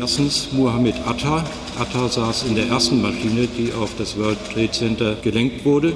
Erstens 0.00 0.50
Mohammed 0.54 0.94
Atta. 1.06 1.44
Atta 1.78 2.08
saß 2.08 2.44
in 2.44 2.54
der 2.54 2.68
ersten 2.68 3.02
Maschine, 3.02 3.46
die 3.46 3.70
auf 3.74 3.90
das 3.98 4.16
World 4.16 4.38
Trade 4.50 4.70
Center 4.70 5.14
gelenkt 5.16 5.62
wurde. 5.62 5.92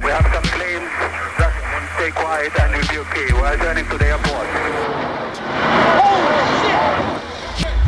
We 0.00 0.10
have 0.10 0.24
some 0.34 0.42
planes. 0.42 0.90
Just 1.38 1.54
stay 1.94 2.10
quiet 2.10 2.50
and 2.58 2.74
we'll 2.74 2.88
be 2.88 2.98
okay. 2.98 3.32
We're 3.32 3.52
returning 3.52 3.88
to 3.90 3.96
the 3.96 4.06
airport. 4.06 4.48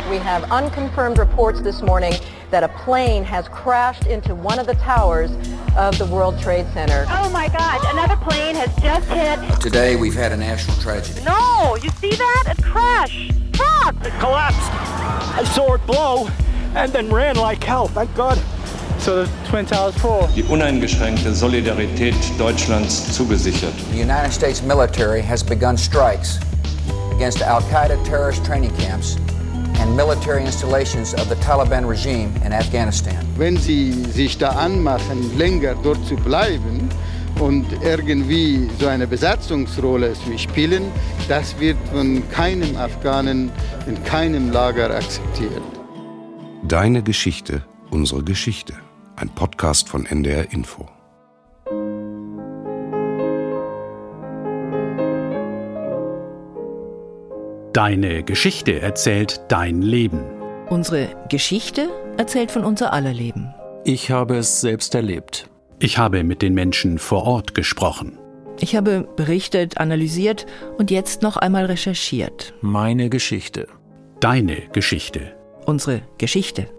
We 0.09 0.19
have 0.19 0.49
unconfirmed 0.51 1.17
reports 1.17 1.59
this 1.59 1.81
morning 1.81 2.13
that 2.51 2.63
a 2.63 2.69
plane 2.69 3.25
has 3.25 3.49
crashed 3.49 4.05
into 4.05 4.33
one 4.35 4.57
of 4.57 4.67
the 4.67 4.75
towers 4.75 5.31
of 5.75 5.97
the 5.97 6.05
World 6.05 6.39
Trade 6.39 6.65
Center. 6.73 7.05
Oh 7.09 7.29
my 7.31 7.49
God, 7.49 7.81
another 7.91 8.15
plane 8.23 8.55
has 8.55 8.73
just 8.81 9.09
hit. 9.09 9.59
Today 9.59 9.97
we've 9.97 10.15
had 10.15 10.31
a 10.31 10.37
national 10.37 10.77
tragedy. 10.77 11.21
No, 11.25 11.75
you 11.83 11.89
see 11.99 12.11
that? 12.11 12.55
A 12.57 12.61
crash. 12.61 13.31
Fuck! 13.85 14.05
It 14.05 14.13
collapsed. 14.19 14.71
I 15.37 15.43
saw 15.53 15.75
it 15.75 15.85
blow 15.85 16.27
and 16.75 16.91
then 16.91 17.11
ran 17.11 17.35
like 17.35 17.63
hell. 17.63 17.87
Thank 17.87 18.15
God. 18.15 18.37
So 18.97 19.23
the 19.23 19.31
Twin 19.47 19.65
Towers 19.65 19.95
fall. 19.97 20.27
Die 20.35 20.43
uneingeschränkte 20.43 21.33
Solidarität 21.33 22.15
Deutschlands 22.39 23.13
zugesichert. 23.13 23.73
The 23.91 23.99
United 23.99 24.31
States 24.31 24.63
military 24.63 25.21
has 25.21 25.43
begun 25.43 25.77
strikes 25.77 26.39
against 27.15 27.41
Al-Qaeda 27.41 28.03
terrorist 28.03 28.43
training 28.43 28.75
camps 28.77 29.17
and 29.79 29.95
military 29.95 30.43
installations 30.43 31.13
of 31.13 31.29
the 31.29 31.35
Taliban 31.35 31.87
regime 31.87 32.33
in 32.43 32.53
Afghanistan. 32.53 33.23
Wenn 33.37 33.57
sie 33.57 33.91
sich 33.91 34.37
da 34.39 34.49
anmachen, 34.49 35.37
länger 35.37 35.75
dort 35.83 36.03
zu 36.07 36.15
bleiben 36.15 36.89
und 37.39 37.65
irgendwie 37.83 38.69
so 38.79 38.87
eine 38.87 39.07
Besatzungsrolle 39.07 40.13
spielen, 40.37 40.83
das 41.27 41.59
wird 41.59 41.77
von 41.91 42.27
keinem 42.29 42.75
Afghanen 42.77 43.51
in 43.87 44.03
keinem 44.03 44.51
Lager 44.51 44.95
akzeptiert. 44.95 45.61
Deine 46.63 47.03
Geschichte, 47.03 47.63
unsere 47.91 48.23
Geschichte. 48.23 48.73
Ein 49.15 49.29
Podcast 49.29 49.87
von 49.87 50.05
NDR 50.05 50.51
Info. 50.51 50.87
Deine 57.71 58.23
Geschichte 58.23 58.79
erzählt 58.79 59.41
dein 59.49 59.81
Leben. 59.81 60.23
Unsere 60.69 61.09
Geschichte 61.29 61.89
erzählt 62.17 62.51
von 62.51 62.63
unser 62.63 62.93
aller 62.93 63.13
Leben. 63.13 63.53
Ich 63.83 64.11
habe 64.11 64.37
es 64.37 64.61
selbst 64.61 64.95
erlebt. 64.95 65.49
Ich 65.79 65.97
habe 65.97 66.23
mit 66.23 66.41
den 66.41 66.53
Menschen 66.53 66.99
vor 66.99 67.23
Ort 67.23 67.53
gesprochen. 67.53 68.17
Ich 68.61 68.77
habe 68.77 69.07
berichtet, 69.17 69.77
analysiert 69.77 70.45
und 70.77 70.89
jetzt 70.89 71.21
noch 71.21 71.35
einmal 71.35 71.65
recherchiert. 71.65 72.53
Meine 72.61 73.09
Geschichte. 73.09 73.67
Deine 74.21 74.69
Geschichte. 74.71 75.35
Unsere 75.65 76.03
Geschichte. 76.17 76.69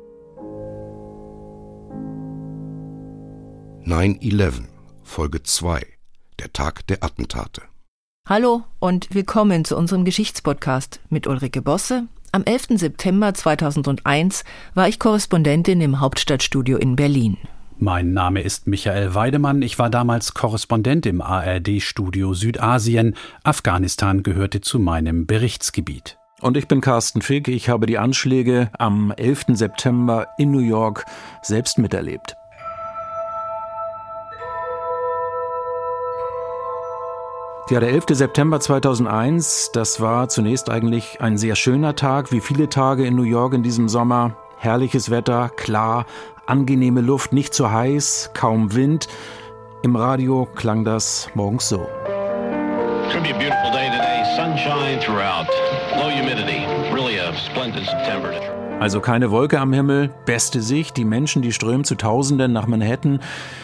9-11, 3.85 4.63
Folge 5.03 5.43
2. 5.43 5.87
Der 6.39 6.53
Tag 6.55 6.87
der 6.87 7.05
Attentate. 7.05 7.63
Hallo 8.27 8.65
und 8.79 9.15
willkommen 9.15 9.67
zu 9.67 9.77
unserem 9.77 10.07
Geschichtspodcast 10.07 11.01
mit 11.11 11.27
Ulrike 11.27 11.61
Bosse. 11.61 12.09
Am 12.33 12.45
11. 12.45 12.79
September 12.79 13.35
2001 13.35 14.45
war 14.75 14.89
ich 14.89 14.99
Korrespondentin 14.99 15.83
im 15.83 16.01
Hauptstadtstudio 16.01 16.79
in 16.79 16.97
Berlin. 16.97 17.37
Mein 17.79 18.15
Name 18.15 18.41
ist 18.41 18.67
Michael 18.67 19.15
Weidemann. 19.15 19.61
Ich 19.61 19.79
war 19.79 19.91
damals 19.91 20.33
Korrespondent 20.33 21.05
im 21.05 21.21
ARD-Studio 21.21 22.33
Südasien. 22.33 23.15
Afghanistan 23.45 24.23
gehörte 24.23 24.63
zu 24.63 24.79
meinem 24.79 25.27
Berichtsgebiet. 25.27 26.17
Und 26.41 26.57
ich 26.57 26.69
bin 26.69 26.81
Carsten 26.81 27.21
Fick. 27.21 27.49
Ich 27.49 27.69
habe 27.69 27.85
die 27.85 27.99
Anschläge 27.99 28.71
am 28.79 29.13
11. 29.15 29.45
September 29.49 30.27
in 30.39 30.53
New 30.53 30.61
York 30.61 31.05
selbst 31.43 31.77
miterlebt. 31.77 32.35
Ja, 37.69 37.81
der 37.81 37.91
11. 37.91 38.05
September 38.13 38.59
2001, 38.59 39.73
das 39.75 40.01
war 40.01 40.31
zunächst 40.31 40.71
eigentlich 40.71 41.21
ein 41.21 41.37
sehr 41.37 41.57
schöner 41.57 41.95
Tag, 41.95 42.33
wie 42.33 42.41
viele 42.41 42.71
Tage 42.71 43.05
in 43.05 43.17
New 43.17 43.23
York 43.23 43.53
in 43.53 43.63
diesem 43.63 43.91
Sommer. 43.91 44.35
Herrliches 44.59 45.11
Wetter, 45.11 45.51
klar, 45.51 46.07
angenehme 46.47 47.01
Luft, 47.01 47.33
nicht 47.33 47.55
zu 47.55 47.71
heiß, 47.71 48.31
kaum 48.35 48.75
Wind. 48.75 49.09
Im 49.83 49.97
Radio 49.97 50.49
klang 50.55 50.85
das 50.85 51.29
morgens 51.35 51.69
so. 51.69 51.87
It's 53.07 53.15
be 53.15 53.35
a 53.35 53.39
beautiful 53.39 53.71
day 53.71 53.89
today. 53.91 54.25
Sunshine 54.37 54.99
throughout. 55.01 55.47
Low 55.97 56.11
humidity. 56.11 56.67
Really 56.93 57.19
a 57.19 57.33
splendid 57.35 57.85
September. 57.85 58.33
Also 58.81 59.01
keine 59.01 59.31
Wolke 59.31 59.59
am 59.59 59.73
Himmel, 59.73 60.11
beste 60.27 60.61
Sicht, 60.61 60.99
die 60.99 61.07
Menschen, 61.07 61.41
die 61.41 61.53
strömen 61.53 61.85
zu 61.85 61.95
Tausenden 61.95 62.53
nach 62.53 62.67
Manhattan, 62.67 63.21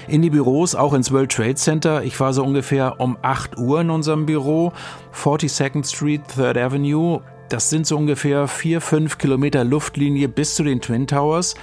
in 0.09 0.23
die 0.23 0.31
Büros, 0.31 0.75
auch 0.75 0.95
ins 0.95 1.13
World 1.13 1.31
Trade 1.33 1.57
Center. 1.57 2.03
Ich 2.03 2.19
war 2.19 2.33
so 2.33 2.43
ungefähr 2.43 2.99
um 2.99 3.19
8 3.21 3.59
Uhr 3.59 3.83
in 3.83 3.91
unserem 3.91 4.25
Büro, 4.25 4.73
42nd 5.15 5.87
Street, 5.87 6.23
3rd 6.35 6.65
Avenue. 6.65 7.21
Das 7.53 7.69
sind 7.69 7.87
so 7.87 7.99
ungefähr 7.99 8.49
4, 8.49 8.81
5 8.81 9.19
Kilometer 9.19 9.63
Luftlinie 9.63 10.27
bis 10.27 10.55
zu 10.55 10.65
den 10.65 10.81
Twin 10.81 11.07
Towers. 11.07 11.55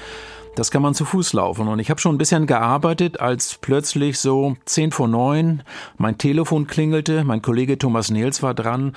Das 0.56 0.70
kann 0.70 0.84
man 0.84 0.94
zu 0.94 1.04
Fuß 1.04 1.34
laufen. 1.34 1.68
Und 1.68 1.80
ich 1.80 1.90
habe 1.90 2.00
schon 2.00 2.14
ein 2.14 2.20
bisschen 2.20 2.46
gearbeitet, 2.46 3.20
als 3.20 3.58
plötzlich 3.60 4.20
so 4.20 4.56
10 4.66 4.92
vor 4.92 5.08
9 5.08 5.64
mein 5.98 6.20
Telefon 6.20 6.68
klingelte. 6.68 7.24
Mein 7.24 7.42
Kollege 7.42 7.80
Thomas 7.80 8.12
Nils 8.12 8.44
war 8.44 8.54
dran. 8.54 8.96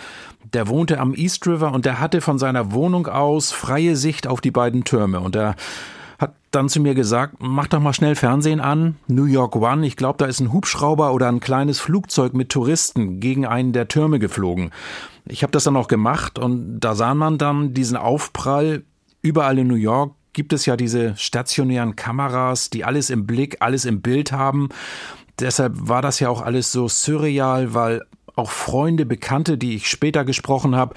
Der 0.53 0.69
wohnte 0.69 1.01
am 1.01 1.15
East 1.15 1.47
River 1.47 1.73
und 1.73 1.87
der 1.87 1.99
hatte 1.99 2.21
von 2.21 2.39
seiner 2.39 2.73
Wohnung 2.73 3.07
aus 3.07 3.53
freie 3.53 3.97
Sicht 3.97 4.27
auf 4.27 4.43
die 4.43 4.51
beiden 4.51 4.85
Türme. 4.85 5.21
Und 5.21 5.35
er 5.35 5.57
hat 6.23 6.35
dann 6.51 6.69
zu 6.69 6.81
mir 6.81 6.95
gesagt, 6.95 7.37
mach 7.41 7.67
doch 7.67 7.81
mal 7.81 7.93
schnell 7.93 8.15
Fernsehen 8.15 8.61
an, 8.61 8.97
New 9.09 9.25
York 9.25 9.57
One, 9.57 9.87
ich 9.87 9.97
glaube, 9.97 10.19
da 10.19 10.27
ist 10.27 10.41
ein 10.41 10.53
Hubschrauber 10.53 11.13
oder 11.13 11.29
ein 11.29 11.41
kleines 11.41 11.81
Flugzeug 11.81 12.33
mit 12.33 12.49
Touristen 12.49 13.21
gegen 13.21 13.45
einen 13.45 13.73
der 13.73 13.89
Türme 13.89 14.19
geflogen. 14.19 14.71
Ich 15.27 15.43
habe 15.43 15.53
das 15.53 15.65
dann 15.65 15.77
auch 15.77 15.89
gemacht 15.89 16.39
und 16.39 16.81
da 16.81 16.95
sah 16.95 17.15
man 17.15 17.39
dann 17.39 17.75
diesen 17.75 17.97
Aufprall 17.97 18.85
überall 19.21 19.59
in 19.59 19.69
New 19.69 19.75
York 19.75 20.13
gibt 20.33 20.53
es 20.53 20.67
ja 20.67 20.77
diese 20.77 21.17
stationären 21.17 21.97
Kameras, 21.97 22.71
die 22.71 22.85
alles 22.85 23.11
im 23.11 23.27
Blick, 23.27 23.59
alles 23.61 23.85
im 23.85 24.01
Bild 24.01 24.33
haben. 24.33 24.71
Deshalb 25.39 25.75
war 25.77 26.03
das 26.03 26.21
ja 26.21 26.29
auch 26.29 26.43
alles 26.43 26.73
so 26.73 26.89
surreal, 26.89 27.75
weil 27.75 28.03
auch 28.35 28.51
Freunde, 28.51 29.05
Bekannte, 29.05 29.59
die 29.59 29.75
ich 29.75 29.89
später 29.89 30.25
gesprochen 30.25 30.75
habe, 30.75 30.95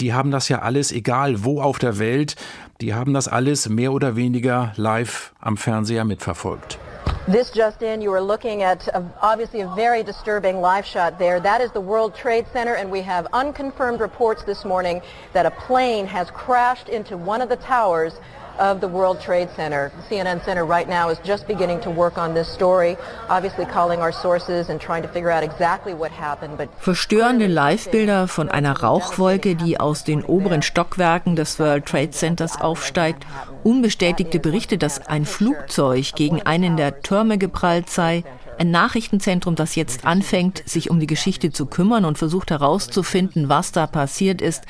die 0.00 0.12
haben 0.12 0.30
das 0.30 0.48
ja 0.48 0.60
alles, 0.60 0.92
egal 0.92 1.44
wo 1.44 1.60
auf 1.60 1.78
der 1.78 1.98
Welt, 1.98 2.36
die 2.80 2.94
haben 2.94 3.14
das 3.14 3.28
alles 3.28 3.68
mehr 3.68 3.92
oder 3.92 4.16
weniger 4.16 4.72
live 4.76 5.32
am 5.40 5.56
Fernseher 5.56 6.04
mitverfolgt. 6.04 6.78
This 7.26 7.52
just 7.54 7.82
in, 7.82 8.00
you 8.00 8.12
are 8.12 8.20
looking 8.20 8.62
at 8.62 8.88
a, 8.94 9.02
obviously 9.20 9.60
a 9.60 9.68
very 9.76 10.02
disturbing 10.02 10.60
live 10.60 10.86
shot 10.86 11.18
there. 11.18 11.38
That 11.38 11.60
is 11.60 11.70
the 11.72 11.80
World 11.80 12.14
Trade 12.14 12.46
Center, 12.52 12.74
and 12.74 12.90
we 12.90 13.02
have 13.02 13.26
unconfirmed 13.32 14.00
reports 14.00 14.42
this 14.44 14.64
morning 14.64 15.02
that 15.32 15.44
a 15.46 15.50
plane 15.50 16.06
has 16.06 16.30
crashed 16.30 16.88
into 16.88 17.16
one 17.16 17.42
of 17.42 17.48
the 17.48 17.56
towers 17.56 18.14
of 18.60 18.80
the 18.80 18.88
World 18.88 19.20
Trade 19.20 19.48
Center. 19.56 19.90
CNN 20.08 20.44
Center 20.44 20.64
right 20.64 20.88
now 20.88 21.08
is 21.08 21.18
just 21.24 21.48
beginning 21.48 21.80
to 21.80 21.90
work 21.90 22.18
on 22.18 22.34
this 22.34 22.46
story, 22.46 22.96
obviously 23.28 23.64
calling 23.64 24.00
our 24.00 24.12
sources 24.12 24.68
and 24.68 24.78
trying 24.80 25.02
to 25.02 25.08
figure 25.08 25.30
out 25.30 25.42
exactly 25.42 25.94
what 25.94 26.12
happened. 26.12 26.58
But 26.58 26.68
Verstörende 26.78 27.46
Livebilder 27.46 28.28
von 28.28 28.50
einer 28.50 28.78
Rauchwolke, 28.80 29.56
die 29.56 29.80
aus 29.80 30.04
den 30.04 30.22
oberen 30.24 30.62
Stockwerken 30.62 31.34
des 31.34 31.58
World 31.58 31.86
Trade 31.86 32.10
Centers 32.10 32.60
aufsteigt, 32.60 33.26
unbestätigte 33.64 34.38
Berichte, 34.38 34.76
dass 34.76 35.06
ein 35.08 35.24
Flugzeug 35.24 36.12
gegen 36.14 36.42
einen 36.42 36.76
der 36.76 37.00
Türme 37.00 37.38
geprallt 37.38 37.88
sei, 37.88 38.24
ein 38.58 38.70
Nachrichtenzentrum, 38.70 39.54
das 39.54 39.74
jetzt 39.74 40.04
anfängt, 40.04 40.62
sich 40.68 40.90
um 40.90 41.00
die 41.00 41.06
Geschichte 41.06 41.50
zu 41.50 41.64
kümmern 41.64 42.04
und 42.04 42.18
versucht 42.18 42.50
herauszufinden, 42.50 43.48
was 43.48 43.72
da 43.72 43.86
passiert 43.86 44.42
ist, 44.42 44.64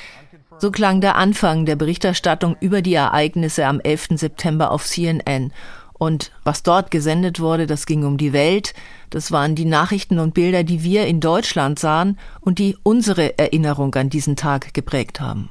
so 0.60 0.70
klang 0.70 1.00
der 1.00 1.16
Anfang 1.16 1.64
der 1.64 1.76
Berichterstattung 1.76 2.56
über 2.60 2.82
die 2.82 2.94
Ereignisse 2.94 3.66
am 3.66 3.80
11. 3.80 4.08
September 4.16 4.70
auf 4.70 4.84
CNN. 4.84 5.52
Und 5.94 6.32
was 6.44 6.62
dort 6.62 6.90
gesendet 6.90 7.40
wurde, 7.40 7.66
das 7.66 7.84
ging 7.86 8.04
um 8.04 8.16
die 8.16 8.32
Welt. 8.32 8.74
Das 9.10 9.32
waren 9.32 9.54
die 9.54 9.64
Nachrichten 9.64 10.18
und 10.18 10.34
Bilder, 10.34 10.64
die 10.64 10.82
wir 10.82 11.06
in 11.06 11.20
Deutschland 11.20 11.78
sahen 11.78 12.18
und 12.40 12.58
die 12.58 12.76
unsere 12.82 13.38
Erinnerung 13.38 13.94
an 13.94 14.08
diesen 14.08 14.36
Tag 14.36 14.72
geprägt 14.72 15.20
haben. 15.20 15.50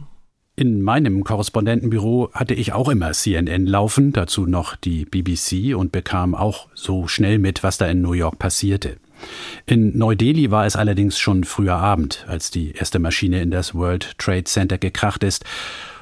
In 0.55 0.81
meinem 0.81 1.23
Korrespondentenbüro 1.23 2.31
hatte 2.33 2.53
ich 2.53 2.73
auch 2.73 2.89
immer 2.89 3.13
CNN 3.13 3.65
laufen, 3.65 4.11
dazu 4.11 4.45
noch 4.45 4.75
die 4.75 5.05
BBC 5.05 5.75
und 5.75 5.91
bekam 5.91 6.35
auch 6.35 6.67
so 6.73 7.07
schnell 7.07 7.39
mit, 7.39 7.63
was 7.63 7.77
da 7.77 7.87
in 7.87 8.01
New 8.01 8.13
York 8.13 8.39
passierte. 8.39 8.97
In 9.65 9.97
Neu-Delhi 9.97 10.51
war 10.51 10.65
es 10.65 10.75
allerdings 10.75 11.19
schon 11.19 11.43
früher 11.43 11.75
Abend, 11.75 12.25
als 12.27 12.51
die 12.51 12.71
erste 12.71 12.99
Maschine 12.99 13.41
in 13.41 13.51
das 13.51 13.75
World 13.75 14.17
Trade 14.17 14.45
Center 14.45 14.77
gekracht 14.77 15.23
ist. 15.23 15.45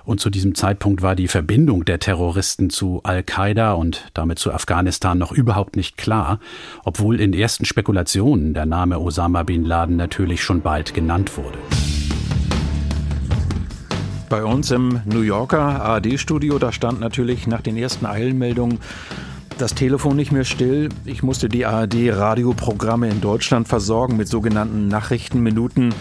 Und 0.05 0.21
zu 0.21 0.29
diesem 0.29 0.55
Zeitpunkt 0.55 1.01
war 1.01 1.15
die 1.15 1.27
Verbindung 1.27 1.83
der 1.83 1.99
Terroristen 1.99 2.69
zu 2.69 3.01
Al-Qaida 3.03 3.73
und 3.73 4.09
damit 4.13 4.39
zu 4.39 4.53
Afghanistan 4.53 5.17
noch 5.17 5.33
überhaupt 5.33 5.75
nicht 5.75 5.97
klar, 5.97 6.39
obwohl 6.85 7.19
in 7.19 7.33
ersten 7.33 7.65
Spekulationen 7.65 8.53
der 8.53 8.65
Name 8.65 9.01
Osama 9.01 9.43
bin 9.43 9.65
Laden 9.65 9.97
natürlich 9.97 10.41
schon 10.41 10.61
bald 10.61 10.93
genannt 10.93 11.35
wurde. 11.35 11.57
Bei 14.29 14.43
uns 14.43 14.71
im 14.71 15.01
New 15.05 15.21
Yorker 15.21 15.81
ARD-Studio, 15.81 16.57
da 16.57 16.71
stand 16.71 16.99
natürlich 16.99 17.47
nach 17.47 17.61
den 17.61 17.75
ersten 17.75 18.05
Eilmeldungen 18.05 18.79
das 19.57 19.74
Telefon 19.74 20.15
nicht 20.15 20.31
mehr 20.31 20.44
still. 20.44 20.89
Ich 21.06 21.24
musste 21.24 21.50
die 21.50 21.65
ARD-Radioprogramme 21.65 23.09
in 23.09 23.21
Deutschland 23.21 23.68
versorgen 23.68 24.18
mit 24.18 24.27
sogenannten 24.27 24.88
Nachrichtenminuten 24.88 25.94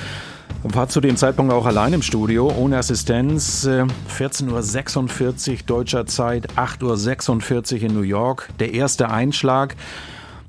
war 0.63 0.89
zu 0.89 1.01
dem 1.01 1.17
Zeitpunkt 1.17 1.53
auch 1.53 1.67
allein 1.67 1.93
im 1.93 2.03
Studio, 2.03 2.53
ohne 2.57 2.79
Assistenz. 2.79 3.67
14.46 3.67 5.49
äh, 5.49 5.53
Uhr 5.53 5.59
deutscher 5.67 6.07
Zeit, 6.07 6.49
8.46 6.57 7.77
Uhr 7.77 7.83
in 7.83 7.95
New 7.95 8.03
York. 8.03 8.49
Der 8.59 8.75
erste 8.75 9.11
Einschlag. 9.11 9.77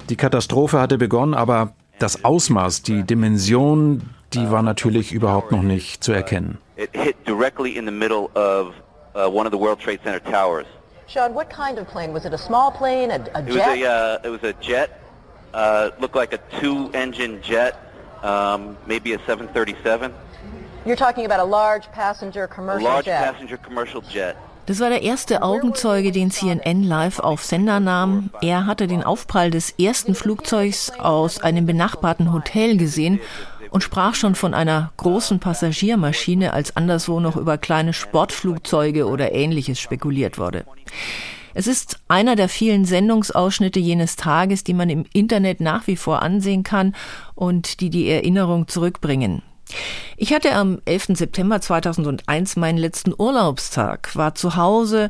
Die 0.09 0.15
Katastrophe 0.15 0.79
hatte 0.79 0.97
begonnen, 0.97 1.33
aber 1.33 1.73
das 1.99 2.23
Ausmaß, 2.23 2.81
die 2.81 3.03
Dimension, 3.03 4.01
die 4.33 4.49
war 4.49 4.61
natürlich 4.61 5.11
überhaupt 5.11 5.51
noch 5.51 5.61
nicht 5.61 6.03
zu 6.03 6.13
erkennen. 6.13 6.57
It 6.77 6.89
hit 6.93 7.15
directly 7.27 7.71
in 7.71 7.85
the 7.85 7.91
middle 7.91 8.29
of 8.35 8.73
uh, 9.15 9.27
one 9.27 9.45
of 9.45 9.51
the 9.51 9.59
World 9.59 9.79
Trade 9.79 9.99
Center 10.03 10.23
towers. 10.23 10.65
Sean, 11.07 11.33
what 11.33 11.49
kind 11.49 11.79
of 11.79 11.87
plane? 11.87 12.11
Was 12.11 12.25
it 12.25 12.33
a 12.33 12.37
small 12.37 12.69
plane, 12.69 13.11
a, 13.11 13.15
a 13.33 13.41
jet? 13.41 13.47
It 13.47 13.53
was 13.53 13.57
a, 13.57 13.85
uh, 13.85 14.19
it 14.25 14.29
was 14.29 14.43
a 14.43 14.53
jet. 14.53 15.01
Uh, 15.53 15.91
looked 15.99 16.15
like 16.15 16.33
a 16.33 16.39
two-engine 16.59 17.41
jet, 17.41 17.75
um, 18.21 18.77
maybe 18.85 19.13
a 19.13 19.17
737. 19.19 20.13
You're 20.85 20.97
talking 20.97 21.25
about 21.25 21.39
a 21.39 21.45
large 21.45 21.89
passenger 21.93 22.47
commercial 22.47 22.83
large 22.89 23.05
jet. 23.05 23.21
Large 23.21 23.33
passenger 23.33 23.57
commercial 23.57 24.01
jet. 24.01 24.35
Das 24.65 24.81
war 24.81 24.89
der 24.89 25.01
erste 25.01 25.43
Augenzeuge, 25.43 26.11
den 26.11 26.29
CNN 26.29 26.83
live 26.83 27.19
auf 27.19 27.41
Sender 27.45 27.79
nahm. 27.79 28.31
Er 28.41 28.65
hatte 28.65 28.87
den 28.87 29.01
Aufprall 29.01 29.49
des 29.49 29.71
ersten 29.79 30.13
Flugzeugs 30.13 30.91
aus 30.99 31.39
einem 31.41 31.65
benachbarten 31.65 32.33
Hotel 32.33 32.75
gesehen 32.75 33.21
und 33.69 33.83
sprach 33.83 34.15
schon 34.15 34.35
von 34.35 34.53
einer 34.53 34.91
großen 34.97 35.39
Passagiermaschine, 35.39 36.53
als 36.53 36.75
anderswo 36.75 37.19
noch 37.19 37.35
über 37.35 37.57
kleine 37.57 37.93
Sportflugzeuge 37.93 39.07
oder 39.07 39.33
ähnliches 39.33 39.79
spekuliert 39.79 40.37
wurde. 40.37 40.65
Es 41.53 41.65
ist 41.65 41.99
einer 42.07 42.35
der 42.35 42.49
vielen 42.49 42.85
Sendungsausschnitte 42.85 43.79
jenes 43.79 44.15
Tages, 44.15 44.63
die 44.63 44.75
man 44.75 44.89
im 44.89 45.05
Internet 45.11 45.59
nach 45.59 45.87
wie 45.87 45.95
vor 45.95 46.21
ansehen 46.21 46.61
kann 46.61 46.93
und 47.33 47.79
die 47.81 47.89
die 47.89 48.09
Erinnerung 48.09 48.67
zurückbringen. 48.67 49.41
Ich 50.17 50.33
hatte 50.33 50.53
am 50.53 50.79
11. 50.85 51.17
September 51.17 51.59
2001 51.59 52.55
meinen 52.57 52.77
letzten 52.77 53.13
Urlaubstag, 53.17 54.15
war 54.15 54.35
zu 54.35 54.55
Hause. 54.55 55.09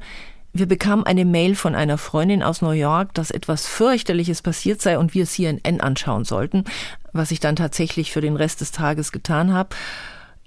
Wir 0.57 0.65
bekamen 0.65 1.06
eine 1.06 1.24
Mail 1.24 1.54
von 1.54 1.75
einer 1.75 2.00
Freundin 2.00 2.42
aus 2.42 2.63
New 2.63 2.71
York, 2.71 3.13
dass 3.13 3.30
etwas 3.30 3.68
fürchterliches 3.68 4.42
passiert 4.42 4.81
sei 4.81 4.98
und 4.98 5.13
wir 5.13 5.27
CNN 5.27 5.81
anschauen 5.81 6.25
sollten, 6.25 6.63
was 7.13 7.30
ich 7.30 7.39
dann 7.39 7.56
tatsächlich 7.56 8.12
für 8.12 8.21
den 8.21 8.36
Rest 8.36 8.62
des 8.62 8.71
Tages 8.71 9.12
getan 9.12 9.54
habe. 9.54 9.75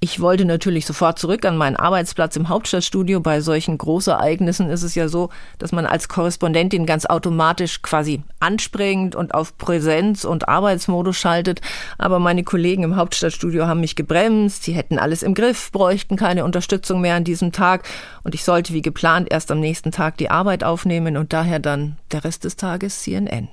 Ich 0.03 0.19
wollte 0.19 0.47
natürlich 0.47 0.87
sofort 0.87 1.19
zurück 1.19 1.45
an 1.45 1.59
meinen 1.59 1.77
Arbeitsplatz 1.77 2.35
im 2.35 2.49
Hauptstadtstudio. 2.49 3.21
Bei 3.21 3.43
solchen 3.43 3.77
Großereignissen 3.77 4.71
ist 4.71 4.83
es 4.83 4.95
ja 4.95 5.09
so, 5.09 5.29
dass 5.59 5.73
man 5.73 5.85
als 5.85 6.09
Korrespondentin 6.09 6.87
ganz 6.87 7.05
automatisch 7.05 7.83
quasi 7.83 8.23
anspringt 8.41 9.15
und 9.15 9.35
auf 9.35 9.59
Präsenz 9.59 10.25
und 10.25 10.49
Arbeitsmodus 10.49 11.19
schaltet. 11.19 11.61
Aber 11.99 12.19
meine 12.19 12.45
Kollegen 12.45 12.83
im 12.83 12.97
Hauptstadtstudio 12.97 13.67
haben 13.67 13.81
mich 13.81 13.95
gebremst. 13.95 14.65
Sie 14.65 14.73
hätten 14.73 14.99
alles 14.99 15.23
im 15.23 15.35
Griff, 15.35 15.71
bräuchten 15.71 16.17
keine 16.17 16.47
Unterstützung 16.47 17.03
mehr 17.03 17.17
an 17.17 17.25
diesem 17.25 17.53
Tag. 17.53 17.87
Und 18.25 18.35
ich 18.35 18.43
sollte 18.43 18.73
wie 18.73 18.81
geplant 18.81 19.29
erst 19.31 19.51
am 19.51 19.61
nächsten 19.61 19.93
Tag 19.93 20.17
die 20.17 20.31
Arbeit 20.31 20.65
aufnehmen 20.65 21.19
und 21.19 21.35
daher 21.35 21.59
dann 21.59 21.99
der 22.11 22.25
Rest 22.25 22.45
des 22.45 22.57
Tages 22.57 23.03
CNN. 23.03 23.49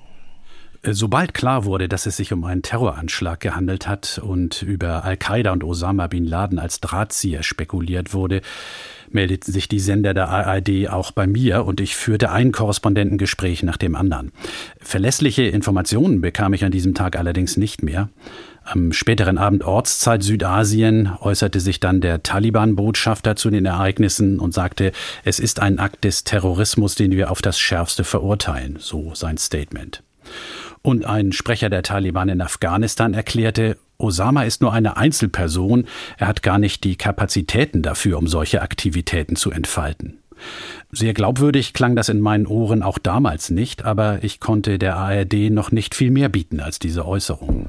Äh, 0.87 0.93
sobald 0.93 1.33
klar 1.33 1.65
wurde, 1.65 1.87
dass 1.89 2.05
es 2.05 2.17
sich 2.17 2.33
um 2.33 2.43
einen 2.45 2.61
Terroranschlag 2.61 3.39
gehandelt 3.39 3.87
hat 3.87 4.19
und 4.23 4.61
über 4.61 5.03
Al-Qaida 5.03 5.51
und 5.51 5.63
Osama 5.63 6.07
bin 6.07 6.25
Laden 6.25 6.59
als 6.59 6.79
Drahtzieher 6.79 7.43
spekuliert 7.43 8.13
wurde, 8.13 8.41
meldeten 9.09 9.53
sich 9.53 9.67
die 9.67 9.79
Sender 9.79 10.13
der 10.13 10.29
ARD 10.29 10.89
auch 10.89 11.11
bei 11.11 11.27
mir 11.27 11.65
und 11.65 11.79
ich 11.79 11.95
führte 11.95 12.31
ein 12.31 12.51
Korrespondentengespräch 12.51 13.63
nach 13.63 13.77
dem 13.77 13.95
anderen. 13.95 14.31
Verlässliche 14.79 15.43
Informationen 15.43 16.19
bekam 16.19 16.53
ich 16.53 16.65
an 16.65 16.71
diesem 16.71 16.93
Tag 16.93 17.17
allerdings 17.17 17.57
nicht 17.57 17.83
mehr. 17.83 18.09
Am 18.63 18.91
späteren 18.91 19.37
Abend 19.37 19.63
Ortszeit 19.63 20.23
Südasien 20.23 21.09
äußerte 21.21 21.61
sich 21.61 21.79
dann 21.79 22.01
der 22.01 22.21
Taliban-Botschafter 22.21 23.37
zu 23.37 23.49
den 23.49 23.65
Ereignissen 23.65 24.39
und 24.39 24.53
sagte, 24.53 24.91
es 25.23 25.39
ist 25.39 25.61
ein 25.61 25.79
Akt 25.79 26.03
des 26.03 26.25
Terrorismus, 26.25 26.95
den 26.95 27.11
wir 27.11 27.31
auf 27.31 27.41
das 27.41 27.57
Schärfste 27.57 28.03
verurteilen, 28.03 28.75
so 28.77 29.15
sein 29.15 29.37
Statement. 29.37 30.03
Und 30.87 31.05
ein 31.05 31.33
Sprecher 31.33 31.69
der 31.69 31.83
Taliban 31.83 32.29
in 32.29 32.39
Afghanistan 32.39 33.13
erklärte, 33.13 33.75
Osama 33.97 34.43
ist 34.43 34.61
nur 34.61 34.71
eine 34.71 34.95
Einzelperson, 34.95 35.83
er 36.17 36.27
hat 36.27 36.43
gar 36.43 36.59
nicht 36.59 36.85
die 36.85 36.95
Kapazitäten 36.95 37.81
dafür, 37.81 38.17
um 38.17 38.27
solche 38.27 38.61
Aktivitäten 38.61 39.35
zu 39.35 39.51
entfalten. 39.51 40.19
Sehr 40.93 41.13
glaubwürdig 41.13 41.73
klang 41.73 41.97
das 41.97 42.07
in 42.07 42.21
meinen 42.21 42.47
Ohren 42.47 42.83
auch 42.83 42.99
damals 42.99 43.49
nicht, 43.49 43.83
aber 43.83 44.23
ich 44.23 44.39
konnte 44.39 44.79
der 44.79 44.95
ARD 44.95 45.51
noch 45.51 45.73
nicht 45.73 45.93
viel 45.93 46.09
mehr 46.09 46.29
bieten 46.29 46.61
als 46.61 46.79
diese 46.79 47.05
Äußerung. 47.05 47.67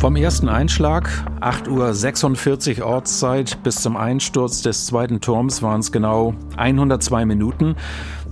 Vom 0.00 0.16
ersten 0.16 0.48
Einschlag, 0.48 1.10
8.46 1.42 2.78
Uhr 2.78 2.86
Ortszeit, 2.86 3.62
bis 3.62 3.82
zum 3.82 3.98
Einsturz 3.98 4.62
des 4.62 4.86
zweiten 4.86 5.20
Turms 5.20 5.62
waren 5.62 5.80
es 5.80 5.92
genau 5.92 6.32
102 6.56 7.26
Minuten. 7.26 7.76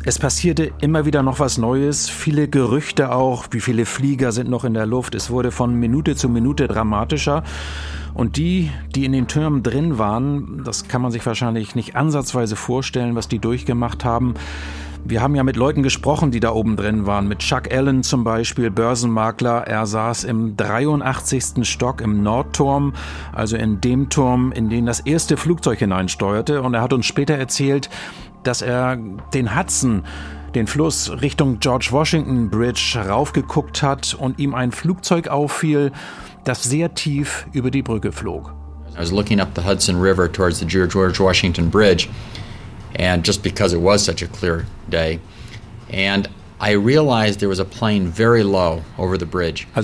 Es 0.08 0.18
passierte 0.18 0.72
immer 0.80 1.04
wieder 1.04 1.22
noch 1.22 1.38
was 1.38 1.58
Neues, 1.58 2.08
viele 2.08 2.48
Gerüchte 2.48 3.12
auch, 3.12 3.48
wie 3.50 3.60
viele 3.60 3.84
Flieger 3.84 4.32
sind 4.32 4.48
noch 4.48 4.64
in 4.64 4.72
der 4.72 4.86
Luft. 4.86 5.14
Es 5.14 5.28
wurde 5.28 5.50
von 5.50 5.74
Minute 5.74 6.16
zu 6.16 6.30
Minute 6.30 6.66
dramatischer. 6.66 7.44
Und 8.14 8.38
die, 8.38 8.70
die 8.94 9.04
in 9.04 9.12
den 9.12 9.28
Türmen 9.28 9.62
drin 9.62 9.98
waren, 9.98 10.62
das 10.64 10.88
kann 10.88 11.02
man 11.02 11.12
sich 11.12 11.26
wahrscheinlich 11.26 11.74
nicht 11.74 11.94
ansatzweise 11.94 12.56
vorstellen, 12.56 13.16
was 13.16 13.28
die 13.28 13.38
durchgemacht 13.38 14.06
haben. 14.06 14.32
Wir 15.04 15.22
haben 15.22 15.34
ja 15.34 15.42
mit 15.42 15.56
Leuten 15.56 15.82
gesprochen, 15.82 16.30
die 16.30 16.40
da 16.40 16.52
oben 16.52 16.76
drin 16.76 17.06
waren. 17.06 17.28
Mit 17.28 17.40
Chuck 17.40 17.72
Allen 17.72 18.02
zum 18.02 18.24
Beispiel, 18.24 18.70
Börsenmakler. 18.70 19.66
Er 19.66 19.86
saß 19.86 20.24
im 20.24 20.56
83. 20.56 21.68
Stock 21.68 22.00
im 22.00 22.22
Nordturm, 22.22 22.94
also 23.32 23.56
in 23.56 23.80
dem 23.80 24.08
Turm, 24.08 24.52
in 24.52 24.70
den 24.70 24.86
das 24.86 25.00
erste 25.00 25.36
Flugzeug 25.36 25.78
hineinsteuerte. 25.78 26.62
Und 26.62 26.74
er 26.74 26.80
hat 26.80 26.92
uns 26.92 27.06
später 27.06 27.34
erzählt, 27.34 27.90
dass 28.42 28.62
er 28.62 28.98
den 29.34 29.56
Hudson, 29.56 30.04
den 30.54 30.66
Fluss 30.66 31.10
Richtung 31.20 31.60
George 31.60 31.88
Washington 31.90 32.50
Bridge 32.50 32.98
raufgeguckt 33.08 33.82
hat 33.82 34.14
und 34.14 34.38
ihm 34.38 34.54
ein 34.54 34.72
Flugzeug 34.72 35.28
auffiel, 35.28 35.92
das 36.44 36.62
sehr 36.62 36.94
tief 36.94 37.46
über 37.52 37.70
die 37.70 37.82
Brücke 37.82 38.12
flog. 38.12 38.54
I 38.96 39.00
was 39.00 39.12
looking 39.12 39.40
up 39.40 39.50
the 39.54 39.62
Hudson 39.62 40.00
River 40.00 40.30
towards 40.30 40.58
the 40.58 40.66
George 40.66 41.20
Washington 41.20 41.70
Bridge 41.70 42.08
and 42.98 43.24
just 43.24 43.42
because 43.42 43.74
it 43.76 43.80
was 43.80 44.04
such 44.04 44.22
a 44.22 44.26
clear 44.26 44.64
day 44.90 45.20
and 45.92 46.28
also 46.60 46.80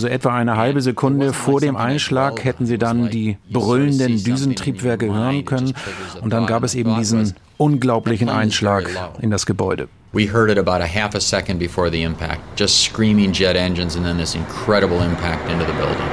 etwa 0.09 0.35
eine 0.35 0.57
halbe 0.57 0.81
Sekunde 0.81 1.33
vor 1.33 1.61
dem 1.61 1.77
Einschlag 1.77 2.45
hätten 2.45 2.67
sie 2.67 2.79
dann 2.79 3.11
die 3.11 3.37
brüllenden 3.49 4.25
Düsentriebwerke 4.25 5.07
hören 5.07 5.45
können 5.45 5.73
und 6.21 6.33
dann 6.33 6.47
gab 6.47 6.65
es 6.65 6.75
eben 6.75 6.97
diesen 6.97 7.35
unglaublichen 7.57 8.29
Einschlag 8.29 8.89
in 9.21 9.31
das 9.31 9.47
Gebäude. 9.47 9.89
We 10.13 10.33
heard 10.33 10.49
it 10.49 10.59
about 10.59 10.81
a 10.81 10.87
half 10.87 11.15
a 11.17 11.21
second 11.21 11.59
before 11.59 11.91
the 11.91 12.03
impact, 12.03 12.41
just 12.57 12.85
screaming 12.85 13.33
jet 13.33 13.57
engines 13.57 13.97
and 13.97 14.05
then 14.05 14.17
this 14.17 14.37
incredible 14.37 15.03
impact 15.03 15.51
into 15.51 15.65
the 15.65 15.73
building. 15.73 16.07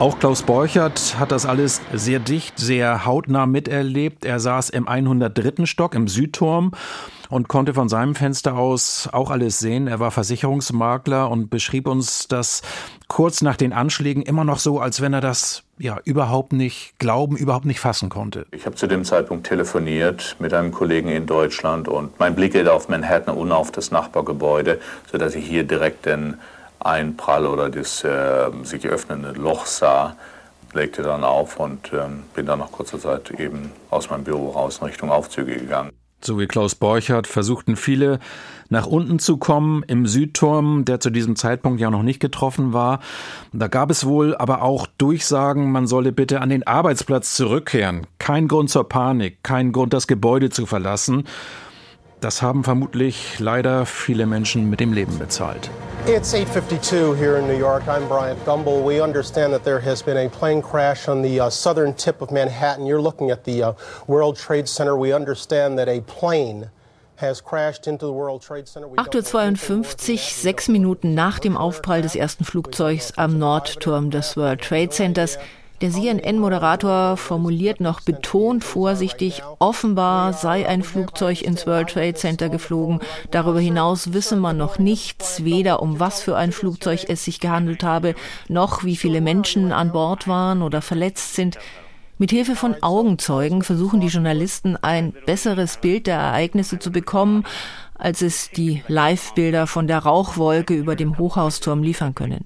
Auch 0.00 0.18
Klaus 0.18 0.42
Borchert 0.42 1.18
hat 1.18 1.30
das 1.30 1.44
alles 1.44 1.82
sehr 1.92 2.20
dicht, 2.20 2.58
sehr 2.58 3.04
hautnah 3.04 3.44
miterlebt. 3.44 4.24
Er 4.24 4.40
saß 4.40 4.70
im 4.70 4.88
103. 4.88 5.66
Stock 5.66 5.94
im 5.94 6.08
Südturm 6.08 6.72
und 7.30 7.48
konnte 7.48 7.72
von 7.72 7.88
seinem 7.88 8.14
Fenster 8.14 8.56
aus 8.56 9.08
auch 9.12 9.30
alles 9.30 9.58
sehen. 9.58 9.86
Er 9.86 10.00
war 10.00 10.10
Versicherungsmakler 10.10 11.30
und 11.30 11.48
beschrieb 11.48 11.86
uns 11.86 12.28
das 12.28 12.62
kurz 13.08 13.40
nach 13.40 13.56
den 13.56 13.72
Anschlägen 13.72 14.22
immer 14.22 14.44
noch 14.44 14.58
so, 14.58 14.80
als 14.80 15.00
wenn 15.00 15.14
er 15.14 15.20
das 15.20 15.62
ja 15.78 15.98
überhaupt 16.04 16.52
nicht 16.52 16.98
glauben, 16.98 17.36
überhaupt 17.36 17.64
nicht 17.64 17.80
fassen 17.80 18.08
konnte. 18.08 18.46
Ich 18.50 18.66
habe 18.66 18.76
zu 18.76 18.86
dem 18.86 19.04
Zeitpunkt 19.04 19.46
telefoniert 19.46 20.36
mit 20.38 20.52
einem 20.52 20.72
Kollegen 20.72 21.08
in 21.08 21.26
Deutschland 21.26 21.88
und 21.88 22.18
mein 22.18 22.34
Blick 22.34 22.52
geht 22.52 22.68
auf 22.68 22.88
Manhattan 22.88 23.36
und 23.36 23.52
auf 23.52 23.70
das 23.70 23.90
Nachbargebäude, 23.90 24.80
sodass 25.10 25.34
ich 25.34 25.46
hier 25.46 25.64
direkt 25.64 26.06
den 26.06 26.34
Einprall 26.80 27.46
oder 27.46 27.70
das 27.70 28.04
äh, 28.04 28.50
sich 28.62 28.86
öffnende 28.86 29.32
Loch 29.32 29.66
sah, 29.66 30.16
legte 30.72 31.02
dann 31.02 31.24
auf 31.24 31.58
und 31.58 31.92
äh, 31.92 31.98
bin 32.34 32.46
dann 32.46 32.58
nach 32.58 32.72
kurzer 32.72 32.98
Zeit 32.98 33.30
eben 33.32 33.70
aus 33.90 34.10
meinem 34.10 34.24
Büro 34.24 34.50
raus 34.50 34.78
in 34.80 34.86
Richtung 34.86 35.10
Aufzüge 35.10 35.54
gegangen. 35.56 35.90
So 36.22 36.38
wie 36.38 36.46
Klaus 36.46 36.74
Borchert 36.74 37.26
versuchten 37.26 37.76
viele 37.76 38.18
nach 38.68 38.86
unten 38.86 39.18
zu 39.18 39.38
kommen 39.38 39.82
im 39.86 40.06
Südturm, 40.06 40.84
der 40.84 41.00
zu 41.00 41.10
diesem 41.10 41.34
Zeitpunkt 41.34 41.80
ja 41.80 41.90
noch 41.90 42.02
nicht 42.02 42.20
getroffen 42.20 42.72
war. 42.72 43.00
Da 43.52 43.68
gab 43.68 43.90
es 43.90 44.06
wohl 44.06 44.36
aber 44.36 44.62
auch 44.62 44.86
Durchsagen, 44.98 45.72
man 45.72 45.86
solle 45.86 46.12
bitte 46.12 46.40
an 46.40 46.50
den 46.50 46.66
Arbeitsplatz 46.66 47.34
zurückkehren. 47.34 48.06
Kein 48.18 48.48
Grund 48.48 48.70
zur 48.70 48.88
Panik, 48.88 49.38
kein 49.42 49.72
Grund, 49.72 49.92
das 49.92 50.06
Gebäude 50.06 50.50
zu 50.50 50.66
verlassen. 50.66 51.24
Das 52.20 52.42
haben 52.42 52.64
vermutlich 52.64 53.38
leider 53.38 53.86
viele 53.86 54.26
Menschen 54.26 54.68
mit 54.68 54.80
dem 54.80 54.92
Leben 54.92 55.18
bezahlt. 55.18 55.70
It's 56.06 56.34
8:52 56.34 57.16
here 57.16 57.38
in 57.38 57.46
New 57.46 57.58
York. 57.58 57.82
I'm 57.86 58.08
Bryant 58.08 58.44
Gumbel. 58.44 58.84
We 58.84 59.02
understand 59.02 59.52
that 59.52 59.64
there 59.64 59.80
has 59.80 60.02
been 60.02 60.16
a 60.16 60.28
plane 60.28 60.62
crash 60.62 61.08
on 61.08 61.22
the 61.22 61.40
uh, 61.40 61.50
southern 61.50 61.94
tip 61.94 62.22
of 62.22 62.30
Manhattan. 62.30 62.86
You're 62.86 63.02
looking 63.02 63.30
at 63.30 63.44
the 63.44 63.62
uh, 63.62 63.72
World 64.06 64.36
Trade 64.36 64.68
Center. 64.68 64.96
We 64.96 65.14
understand 65.14 65.78
that 65.78 65.88
a 65.88 66.00
plane 66.00 66.70
8.52 67.20 70.12
Uhr, 70.12 70.18
sechs 70.18 70.68
Minuten 70.68 71.14
nach 71.14 71.38
dem 71.38 71.56
Aufprall 71.56 72.00
des 72.00 72.16
ersten 72.16 72.44
Flugzeugs 72.44 73.12
am 73.18 73.38
Nordturm 73.38 74.10
des 74.10 74.38
World 74.38 74.62
Trade 74.62 74.90
Centers, 74.90 75.38
der 75.80 75.90
CNN-Moderator 75.90 77.16
formuliert 77.16 77.80
noch 77.80 78.00
betont 78.02 78.64
vorsichtig, 78.64 79.42
offenbar 79.58 80.34
sei 80.34 80.68
ein 80.68 80.82
Flugzeug 80.82 81.42
ins 81.42 81.66
World 81.66 81.90
Trade 81.90 82.14
Center 82.14 82.48
geflogen. 82.50 83.00
Darüber 83.30 83.60
hinaus 83.60 84.12
wisse 84.12 84.36
man 84.36 84.58
noch 84.58 84.78
nichts, 84.78 85.44
weder 85.44 85.80
um 85.80 85.98
was 85.98 86.20
für 86.20 86.36
ein 86.36 86.52
Flugzeug 86.52 87.06
es 87.08 87.24
sich 87.24 87.40
gehandelt 87.40 87.82
habe, 87.82 88.14
noch 88.48 88.84
wie 88.84 88.96
viele 88.96 89.22
Menschen 89.22 89.72
an 89.72 89.92
Bord 89.92 90.28
waren 90.28 90.62
oder 90.62 90.82
verletzt 90.82 91.34
sind. 91.34 91.58
Mit 92.18 92.30
Hilfe 92.30 92.56
von 92.56 92.76
Augenzeugen 92.82 93.62
versuchen 93.62 94.02
die 94.02 94.08
Journalisten 94.08 94.76
ein 94.76 95.14
besseres 95.24 95.78
Bild 95.78 96.06
der 96.06 96.18
Ereignisse 96.18 96.78
zu 96.78 96.92
bekommen, 96.92 97.44
als 97.94 98.20
es 98.20 98.50
die 98.50 98.82
Live-Bilder 98.88 99.66
von 99.66 99.86
der 99.86 100.00
Rauchwolke 100.00 100.74
über 100.74 100.96
dem 100.96 101.16
Hochhausturm 101.16 101.82
liefern 101.82 102.14
können. 102.14 102.44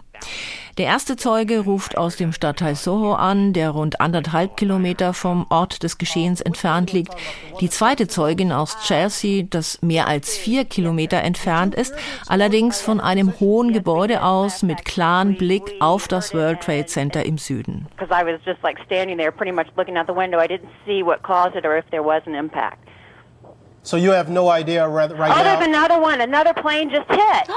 Der 0.76 0.87
erste 0.87 1.14
Zeuge 1.14 1.61
ruft 1.61 1.97
aus 1.97 2.16
dem 2.16 2.33
Stadtteil 2.33 2.75
Soho 2.75 3.14
an, 3.14 3.52
der 3.52 3.71
rund 3.71 4.00
anderthalb 4.00 4.57
Kilometer 4.57 5.14
vom 5.14 5.47
Ort 5.49 5.85
des 5.85 5.99
Geschehens 5.99 6.40
entfernt 6.40 6.93
liegt. 6.93 7.14
Die 7.61 7.71
zweite 7.71 8.09
Zeugin 8.09 8.50
aus 8.50 8.76
Chelsea, 8.85 9.45
das 9.49 9.81
mehr 9.83 10.09
als 10.09 10.37
vier 10.37 10.64
Kilometer 10.64 11.19
entfernt 11.19 11.76
ist, 11.76 11.95
allerdings 12.26 12.81
von 12.81 13.00
einem 13.00 13.38
hohen 13.38 13.73
Gebäude 13.73 14.25
aus 14.25 14.64
mit 14.64 14.85
klarem 14.85 15.37
Blick 15.37 15.62
auf 15.78 16.09
das 16.09 16.35
World 16.35 16.61
Trade 16.61 16.87
Center 16.87 17.25
im 17.25 17.38
Süden. 17.38 17.87
Because 17.97 18.12
I 18.12 18.25
was 18.25 18.40
just 18.45 18.61
like 18.64 18.78
standing 18.85 19.16
there 19.16 19.31
pretty 19.31 19.52
much 19.52 19.69
looking 19.76 19.97
out 19.97 20.09
the 20.09 20.16
window. 20.16 20.40
I 20.40 20.49
didn't 20.49 20.71
see 20.85 21.04
what 21.04 21.23
caused 21.23 21.54
it 21.54 21.64
or 21.64 21.78
if 21.78 21.85
there 21.90 22.02
was 22.02 22.23
an 22.26 22.35
impact. 22.35 22.78
So 23.85 23.99
you 23.99 24.12
have 24.12 24.31
no 24.31 24.49
idea 24.49 24.88
right, 24.88 25.11
right 25.12 25.31
oh, 25.31 25.37
now? 25.37 25.43
there's 25.45 25.69
another 25.69 26.00
one. 26.00 26.23
Another 26.23 26.55
plane 26.55 26.88
just 26.88 27.07
hit. 27.07 27.21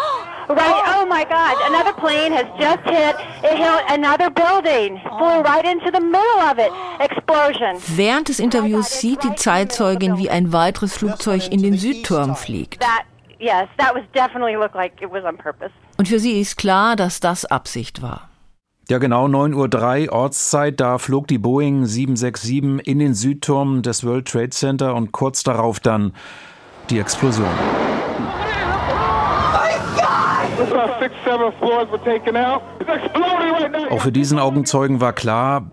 right. 0.50 0.84
Oh 0.98 1.06
my 1.08 1.24
God! 1.24 1.56
Another 1.72 1.94
plane 1.94 2.34
has 2.34 2.46
just 2.60 2.84
hit. 2.84 3.16
It 3.50 3.58
hit 3.58 3.84
another 3.88 4.30
building. 4.30 5.00
Flew 5.08 5.42
right 5.42 5.64
into 5.64 5.90
the 5.90 6.02
middle 6.02 6.42
of 6.42 6.60
it. 6.60 6.70
Explosion. 7.00 7.78
Während 7.96 8.28
des 8.28 8.40
Interviews 8.40 9.00
sieht 9.00 9.24
die 9.24 9.36
Zeitzeugin, 9.36 10.18
wie 10.18 10.30
ein 10.30 10.52
weiteres 10.52 10.98
Flugzeug 10.98 11.50
in 11.50 11.64
den 11.64 11.78
Südturm 11.78 12.36
fliegt. 12.36 12.82
That, 12.82 13.06
yes, 13.40 13.70
that 13.78 13.96
was 13.96 14.04
definitely 14.14 14.58
looked 14.58 14.76
like 14.76 15.02
it 15.02 15.10
was 15.10 15.24
on 15.24 15.38
purpose. 15.38 15.72
Und 15.98 16.10
für 16.10 16.20
sie 16.20 16.42
ist 16.42 16.58
klar, 16.58 16.98
dass 16.98 17.22
das 17.22 17.46
Absicht 17.46 18.02
war. 18.02 18.27
Ja, 18.89 19.00
genau, 19.00 19.25
9.03 19.25 20.08
Uhr 20.08 20.13
Ortszeit, 20.13 20.79
da 20.79 20.98
flog 20.98 21.27
die 21.27 21.38
Boeing 21.38 21.86
767 21.86 22.88
in 22.88 23.00
den 23.00 23.15
Südturm 23.15 23.82
des 23.82 24.06
World 24.06 24.29
Trade 24.29 24.51
Center 24.51 24.96
und 24.96 25.12
kurz 25.12 25.44
darauf 25.44 25.82
dann 25.82 26.13
die 26.89 26.98
Explosion. 26.98 27.50
Auch 33.89 34.01
für 34.01 34.12
diesen 34.13 34.39
Augenzeugen 34.39 35.01
war 35.01 35.12
klar, 35.12 35.70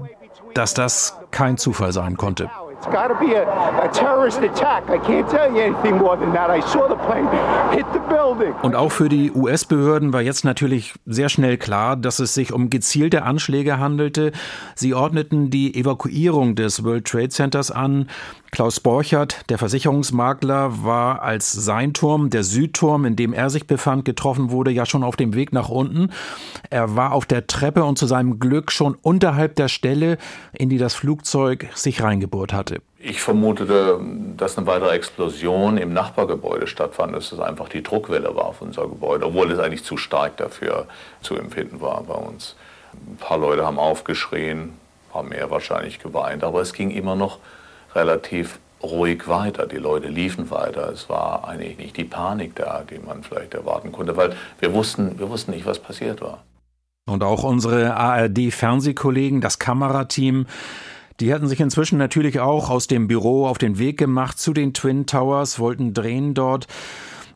dass 0.54 0.74
das 0.74 1.16
kein 1.30 1.56
Zufall 1.56 1.92
sein 1.92 2.16
konnte. 2.16 2.50
It's 2.84 2.92
got 2.92 3.08
to 3.08 3.14
be 3.14 3.32
a, 3.32 3.44
a 3.82 3.88
terrorist 3.88 4.42
attack. 4.42 4.90
I 4.90 4.98
can't 4.98 5.26
tell 5.30 5.50
you 5.50 5.60
anything 5.60 5.96
more 5.96 6.18
than 6.18 6.34
that. 6.34 6.50
I 6.50 6.60
saw 6.60 6.86
the 6.86 6.96
plane 6.96 7.26
hit 7.74 7.86
the 7.94 8.00
building. 8.10 8.52
Und 8.60 8.74
auch 8.74 8.92
für 8.92 9.08
die 9.08 9.30
US-Behörden 9.32 10.12
war 10.12 10.20
jetzt 10.20 10.44
natürlich 10.44 10.92
sehr 11.06 11.30
schnell 11.30 11.56
klar, 11.56 11.96
dass 11.96 12.18
es 12.18 12.34
sich 12.34 12.52
um 12.52 12.68
gezielte 12.68 13.22
Anschläge 13.22 13.78
handelte. 13.78 14.32
Sie 14.74 14.92
ordneten 14.92 15.48
die 15.48 15.74
Evakuierung 15.74 16.56
des 16.56 16.84
World 16.84 17.06
Trade 17.06 17.30
Centers 17.30 17.70
an. 17.70 18.10
Klaus 18.54 18.78
Borchert, 18.78 19.50
der 19.50 19.58
Versicherungsmakler, 19.58 20.84
war 20.84 21.22
als 21.22 21.50
sein 21.50 21.92
Turm, 21.92 22.30
der 22.30 22.44
Südturm, 22.44 23.04
in 23.04 23.16
dem 23.16 23.32
er 23.32 23.50
sich 23.50 23.66
befand, 23.66 24.04
getroffen 24.04 24.52
wurde, 24.52 24.70
ja 24.70 24.86
schon 24.86 25.02
auf 25.02 25.16
dem 25.16 25.34
Weg 25.34 25.52
nach 25.52 25.70
unten. 25.70 26.12
Er 26.70 26.94
war 26.94 27.14
auf 27.14 27.26
der 27.26 27.48
Treppe 27.48 27.82
und 27.82 27.98
zu 27.98 28.06
seinem 28.06 28.38
Glück 28.38 28.70
schon 28.70 28.94
unterhalb 28.94 29.56
der 29.56 29.66
Stelle, 29.66 30.18
in 30.52 30.68
die 30.68 30.78
das 30.78 30.94
Flugzeug 30.94 31.66
sich 31.74 32.00
reingebohrt 32.00 32.52
hatte. 32.52 32.80
Ich 33.00 33.20
vermutete, 33.20 33.98
dass 34.36 34.56
eine 34.56 34.68
weitere 34.68 34.90
Explosion 34.90 35.76
im 35.76 35.92
Nachbargebäude 35.92 36.68
stattfand, 36.68 37.12
dass 37.12 37.32
es 37.32 37.40
einfach 37.40 37.68
die 37.68 37.82
Druckwelle 37.82 38.36
war 38.36 38.44
auf 38.44 38.62
unser 38.62 38.82
Gebäude, 38.82 39.26
obwohl 39.26 39.50
es 39.50 39.58
eigentlich 39.58 39.82
zu 39.82 39.96
stark 39.96 40.36
dafür 40.36 40.86
zu 41.22 41.34
empfinden 41.34 41.80
war 41.80 42.04
bei 42.04 42.14
uns. 42.14 42.54
Ein 42.92 43.16
paar 43.16 43.38
Leute 43.38 43.66
haben 43.66 43.80
aufgeschrien, 43.80 44.60
ein 44.60 44.72
paar 45.10 45.24
mehr 45.24 45.50
wahrscheinlich 45.50 45.98
geweint, 45.98 46.44
aber 46.44 46.60
es 46.60 46.72
ging 46.72 46.92
immer 46.92 47.16
noch 47.16 47.40
relativ 47.94 48.58
ruhig 48.82 49.26
weiter. 49.28 49.66
Die 49.66 49.76
Leute 49.76 50.08
liefen 50.08 50.50
weiter. 50.50 50.90
Es 50.92 51.08
war 51.08 51.46
eigentlich 51.48 51.78
nicht 51.78 51.96
die 51.96 52.04
Panik 52.04 52.54
da, 52.56 52.82
die 52.88 52.98
man 52.98 53.22
vielleicht 53.22 53.54
erwarten 53.54 53.92
konnte, 53.92 54.16
weil 54.16 54.34
wir 54.60 54.72
wussten, 54.74 55.18
wir 55.18 55.30
wussten 55.30 55.52
nicht, 55.52 55.66
was 55.66 55.78
passiert 55.78 56.20
war. 56.20 56.42
Und 57.06 57.22
auch 57.22 57.42
unsere 57.42 57.96
ARD-Fernsehkollegen, 57.96 59.40
das 59.40 59.58
Kamerateam, 59.58 60.46
die 61.20 61.32
hatten 61.32 61.48
sich 61.48 61.60
inzwischen 61.60 61.98
natürlich 61.98 62.40
auch 62.40 62.70
aus 62.70 62.86
dem 62.86 63.08
Büro 63.08 63.46
auf 63.46 63.58
den 63.58 63.78
Weg 63.78 63.98
gemacht 63.98 64.38
zu 64.38 64.52
den 64.52 64.74
Twin 64.74 65.06
Towers, 65.06 65.58
wollten 65.58 65.94
drehen 65.94 66.34
dort. 66.34 66.66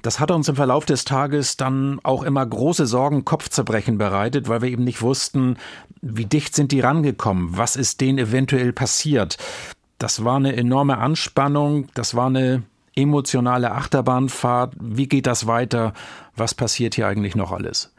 Das 0.03 0.21
hat 0.21 0.31
uns 0.31 0.49
im 0.49 0.57
Verlauf 0.57 0.85
des 0.85 1.05
Tages 1.05 1.57
dann 1.57 2.01
auch 2.03 2.23
immer 2.23 2.45
große 2.47 2.87
Sorgen, 2.87 3.25
Kopfzerbrechen 3.25 3.99
bereitet, 3.99 4.49
weil 4.49 4.63
wir 4.63 4.71
eben 4.71 4.85
nicht 4.85 5.03
wussten, 5.03 5.57
wie 6.01 6.25
dicht 6.25 6.55
sind 6.55 6.73
die 6.73 6.81
rangekommen, 6.81 7.57
was 7.57 7.77
ist 7.77 8.01
denen 8.01 8.19
eventuell 8.19 8.73
passiert. 8.73 9.37
Das 9.99 10.25
war 10.25 10.37
eine 10.37 10.55
enorme 10.55 10.99
Anspannung, 10.99 11.89
das 11.95 12.15
war 12.15 12.27
eine 12.27 12.63
emotionale 12.95 13.73
Achterbahnfahrt. 13.73 14.75
Wie 14.81 15.09
geht 15.09 15.27
das 15.27 15.49
weiter? 15.49 15.93
Was 16.37 16.55
passiert 16.55 16.95
hier 16.95 17.09
eigentlich 17.09 17.35
noch 17.35 17.51
alles? 17.51 17.93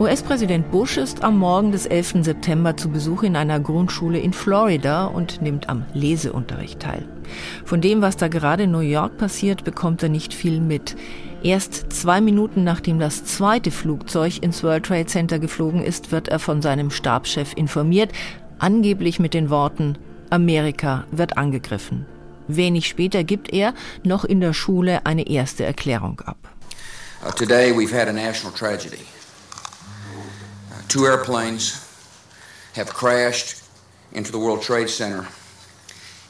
US-Präsident 0.00 0.72
Bush 0.72 0.96
ist 0.96 1.22
am 1.22 1.38
Morgen 1.38 1.70
des 1.70 1.86
11. 1.86 2.24
September 2.24 2.76
zu 2.76 2.88
Besuch 2.88 3.22
in 3.22 3.36
einer 3.36 3.60
Grundschule 3.60 4.18
in 4.18 4.32
Florida 4.32 5.04
und 5.04 5.40
nimmt 5.40 5.68
am 5.68 5.84
Leseunterricht 5.92 6.80
teil. 6.80 7.06
Von 7.64 7.80
dem, 7.80 8.02
was 8.02 8.16
da 8.16 8.26
gerade 8.26 8.64
in 8.64 8.72
New 8.72 8.80
York 8.80 9.18
passiert, 9.18 9.62
bekommt 9.62 10.02
er 10.02 10.08
nicht 10.08 10.34
viel 10.34 10.60
mit. 10.60 10.96
Erst 11.42 11.90
zwei 11.90 12.20
Minuten 12.20 12.64
nachdem 12.64 12.98
das 12.98 13.24
zweite 13.24 13.70
Flugzeug 13.70 14.42
ins 14.42 14.62
World 14.62 14.84
Trade 14.84 15.06
Center 15.06 15.38
geflogen 15.38 15.82
ist, 15.82 16.12
wird 16.12 16.28
er 16.28 16.38
von 16.38 16.60
seinem 16.60 16.90
Stabschef 16.90 17.54
informiert, 17.56 18.12
angeblich 18.58 19.18
mit 19.18 19.32
den 19.32 19.48
Worten 19.48 19.96
Amerika 20.28 21.04
wird 21.10 21.38
angegriffen. 21.38 22.04
Wenig 22.46 22.88
später 22.88 23.24
gibt 23.24 23.52
er 23.52 23.74
noch 24.04 24.24
in 24.24 24.40
der 24.40 24.52
Schule 24.52 25.06
eine 25.06 25.28
erste 25.28 25.64
Erklärung 25.64 26.20
ab. 26.20 26.36
Uh, 27.24 27.30
today 27.32 27.72
we've 27.72 27.92
had 27.92 28.08
a 28.08 28.12
national 28.12 28.52
tragedy. 28.52 29.04
Uh, 30.70 30.82
two 30.88 31.06
airplanes 31.06 31.86
have 32.74 32.92
crashed 32.92 33.62
into 34.12 34.30
the 34.30 34.38
World 34.38 34.62
Trade 34.62 34.88
Center 34.88 35.26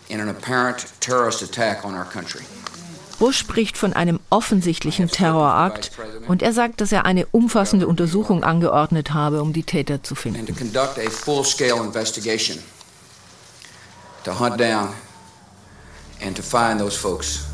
in 0.09 0.21
an 0.21 0.29
apparent 0.29 0.93
terrorist 1.01 1.43
attack 1.43 1.85
on 1.85 1.95
our 1.95 2.05
country. 2.05 2.45
Bush 3.21 3.37
spricht 3.37 3.77
von 3.77 3.93
einem 3.93 4.19
offensichtlichen 4.31 5.09
Terrorakt 5.09 5.93
und 6.27 6.43
er 6.43 6.55
sagt, 6.55 6.81
dass 6.81 6.91
er 6.91 7.05
eine 7.05 7.27
umfassende 7.27 7.87
Untersuchung 7.87 8.43
angeordnet 8.43 9.13
habe, 9.13 9.43
um 9.43 9.53
die 9.53 9.63
Täter 9.63 10.03
zu 10.03 10.15
finden. 10.15 10.47
To 14.25 14.39
hunt 14.39 14.61
down 14.61 14.89
and 16.23 16.37
to 16.37 16.43
find 16.43 16.79
those 16.79 16.95
folks 16.99 17.47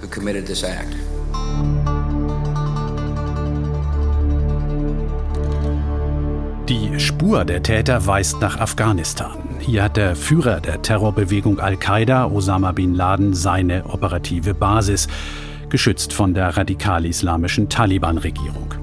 who 0.00 0.08
committed 0.08 0.46
this 0.46 0.62
act. 0.62 0.94
Die 6.68 7.00
Spur 7.00 7.44
der 7.44 7.62
Täter 7.64 8.06
weist 8.06 8.40
nach 8.40 8.60
Afghanistan. 8.60 9.49
Hier 9.60 9.84
hat 9.84 9.96
der 9.96 10.16
Führer 10.16 10.60
der 10.60 10.80
Terrorbewegung 10.80 11.60
Al-Qaida, 11.60 12.26
Osama 12.26 12.72
bin 12.72 12.94
Laden, 12.94 13.34
seine 13.34 13.84
operative 13.86 14.54
Basis, 14.54 15.06
geschützt 15.68 16.12
von 16.14 16.32
der 16.32 16.56
radikal-islamischen 16.56 17.68
Taliban-Regierung. 17.68 18.74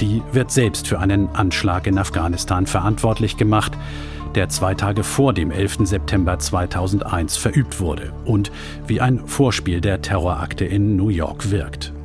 Die 0.00 0.22
wird 0.32 0.50
selbst 0.50 0.88
für 0.88 1.00
einen 1.00 1.28
Anschlag 1.34 1.86
in 1.86 1.98
Afghanistan 1.98 2.66
verantwortlich 2.66 3.38
gemacht, 3.38 3.72
der 4.34 4.50
zwei 4.50 4.74
Tage 4.74 5.02
vor 5.02 5.32
dem 5.32 5.50
11. 5.50 5.78
September 5.84 6.38
2001 6.38 7.38
verübt 7.38 7.80
wurde 7.80 8.12
und 8.26 8.52
wie 8.86 9.00
ein 9.00 9.26
Vorspiel 9.26 9.80
der 9.80 10.02
Terrorakte 10.02 10.66
in 10.66 10.96
New 10.96 11.08
York 11.08 11.50
wirkt. 11.50 11.95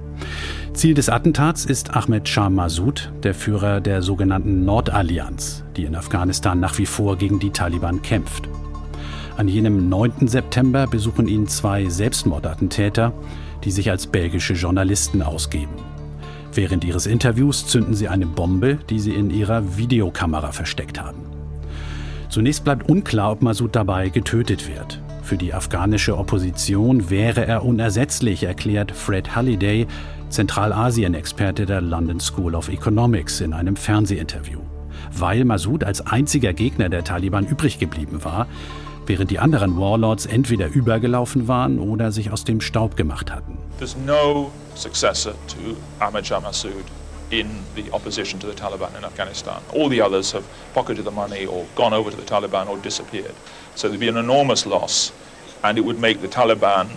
Ziel 0.73 0.93
des 0.93 1.09
Attentats 1.09 1.65
ist 1.65 1.95
Ahmed 1.95 2.29
Shah 2.29 2.49
Massoud, 2.49 3.11
der 3.23 3.35
Führer 3.35 3.81
der 3.81 4.01
sogenannten 4.01 4.63
Nordallianz, 4.63 5.63
die 5.75 5.83
in 5.83 5.95
Afghanistan 5.95 6.61
nach 6.61 6.77
wie 6.77 6.85
vor 6.85 7.17
gegen 7.17 7.39
die 7.39 7.49
Taliban 7.49 8.01
kämpft. 8.01 8.47
An 9.35 9.49
jenem 9.49 9.89
9. 9.89 10.29
September 10.29 10.87
besuchen 10.87 11.27
ihn 11.27 11.47
zwei 11.47 11.89
Selbstmordattentäter, 11.89 13.11
die 13.65 13.71
sich 13.71 13.91
als 13.91 14.07
belgische 14.07 14.53
Journalisten 14.53 15.21
ausgeben. 15.21 15.73
Während 16.53 16.85
ihres 16.85 17.05
Interviews 17.05 17.67
zünden 17.67 17.93
sie 17.93 18.07
eine 18.07 18.25
Bombe, 18.25 18.79
die 18.89 18.99
sie 18.99 19.13
in 19.13 19.29
ihrer 19.29 19.77
Videokamera 19.77 20.53
versteckt 20.53 21.01
haben. 21.01 21.19
Zunächst 22.29 22.63
bleibt 22.63 22.89
unklar, 22.89 23.33
ob 23.33 23.41
Massoud 23.41 23.75
dabei 23.75 24.07
getötet 24.07 24.69
wird. 24.69 25.01
Für 25.21 25.37
die 25.37 25.53
afghanische 25.53 26.17
Opposition 26.17 27.09
wäre 27.09 27.45
er 27.45 27.65
unersetzlich, 27.65 28.43
erklärt 28.43 28.91
Fred 28.91 29.35
Halliday, 29.35 29.85
Zentralasien-Experte 30.31 31.65
der 31.65 31.81
London 31.81 32.21
School 32.21 32.55
of 32.55 32.69
Economics, 32.69 33.41
in 33.41 33.53
einem 33.53 33.75
Fernsehinterview. 33.75 34.59
Weil 35.11 35.43
Massoud 35.43 35.83
als 35.83 36.07
einziger 36.07 36.53
Gegner 36.53 36.87
der 36.87 37.03
Taliban 37.03 37.45
übrig 37.45 37.79
geblieben 37.79 38.23
war, 38.23 38.47
während 39.05 39.29
die 39.29 39.39
anderen 39.39 39.77
Warlords 39.77 40.25
entweder 40.25 40.67
übergelaufen 40.67 41.49
waren 41.49 41.79
oder 41.79 42.13
sich 42.13 42.31
aus 42.31 42.45
dem 42.45 42.61
Staub 42.61 42.95
gemacht 42.95 43.29
hatten. 43.29 43.57
There's 43.77 43.97
no 44.05 44.51
successor 44.75 45.33
to 45.47 45.75
Ahmad 45.99 46.25
Shah 46.25 46.39
Massoud 46.39 46.85
in 47.29 47.47
the 47.75 47.91
opposition 47.91 48.39
to 48.39 48.47
the 48.47 48.55
Taliban 48.55 48.95
in 48.97 49.03
Afghanistan. 49.03 49.61
All 49.73 49.89
the 49.89 50.01
others 50.01 50.33
have 50.33 50.43
pocketed 50.73 51.03
the 51.05 51.11
money 51.11 51.45
or 51.45 51.65
gone 51.75 51.93
over 51.93 52.09
to 52.09 52.15
the 52.15 52.25
Taliban 52.25 52.69
or 52.69 52.77
disappeared. 52.77 53.35
So 53.75 53.89
there'd 53.89 53.99
be 53.99 54.07
an 54.07 54.17
enormous 54.17 54.65
loss, 54.65 55.11
and 55.63 55.77
it 55.77 55.81
would 55.81 55.99
make 55.99 56.21
the 56.21 56.29
Taliban 56.29 56.87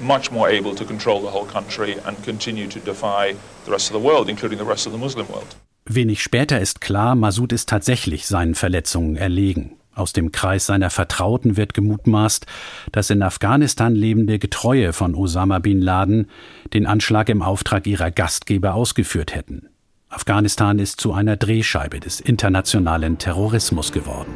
much 0.00 0.30
more 0.30 0.48
able 0.50 0.74
to 0.74 0.84
control 0.84 1.20
the 1.20 1.32
whole 1.32 1.46
country 1.46 1.96
and 2.04 2.22
continue 2.24 2.68
to 2.68 2.78
defy 2.80 3.34
the 3.64 3.70
rest 3.70 3.90
of 3.90 4.00
the 4.00 4.06
world, 4.06 4.28
including 4.28 4.58
the 4.58 4.64
rest 4.64 4.86
of 4.86 4.92
the 4.92 4.98
Muslim 4.98 5.28
world. 5.28 5.56
Wenig 5.84 6.22
später 6.22 6.60
ist 6.60 6.80
klar, 6.80 7.14
Massoud 7.14 7.52
ist 7.52 7.68
tatsächlich 7.68 8.26
seinen 8.26 8.54
Verletzungen 8.54 9.16
erlegen. 9.16 9.78
Aus 9.94 10.12
dem 10.12 10.30
Kreis 10.30 10.66
seiner 10.66 10.90
Vertrauten 10.90 11.56
wird 11.56 11.74
gemutmaßt, 11.74 12.46
dass 12.92 13.10
in 13.10 13.22
Afghanistan 13.22 13.94
lebende 13.94 14.38
Getreue 14.38 14.92
von 14.92 15.14
Osama 15.14 15.58
bin 15.58 15.80
Laden 15.80 16.30
den 16.72 16.86
Anschlag 16.86 17.28
im 17.30 17.42
Auftrag 17.42 17.86
ihrer 17.86 18.10
Gastgeber 18.10 18.74
ausgeführt 18.74 19.34
hätten. 19.34 19.70
Afghanistan 20.08 20.78
ist 20.78 21.00
zu 21.00 21.12
einer 21.12 21.36
Drehscheibe 21.36 22.00
des 22.00 22.20
internationalen 22.20 23.18
Terrorismus 23.18 23.90
geworden. 23.90 24.32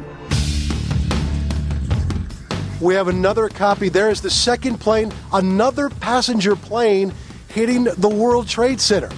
We 2.83 2.95
have 2.95 3.07
another 3.07 3.47
copy. 3.47 3.87
There 3.87 4.09
is 4.09 4.19
the 4.19 4.29
second 4.29 4.81
plane, 4.81 5.13
another 5.31 5.89
passenger 5.89 6.57
plane 6.57 7.13
hitting 7.47 7.85
the 7.85 8.09
World 8.09 8.49
Trade 8.49 8.81
Center. 8.81 9.09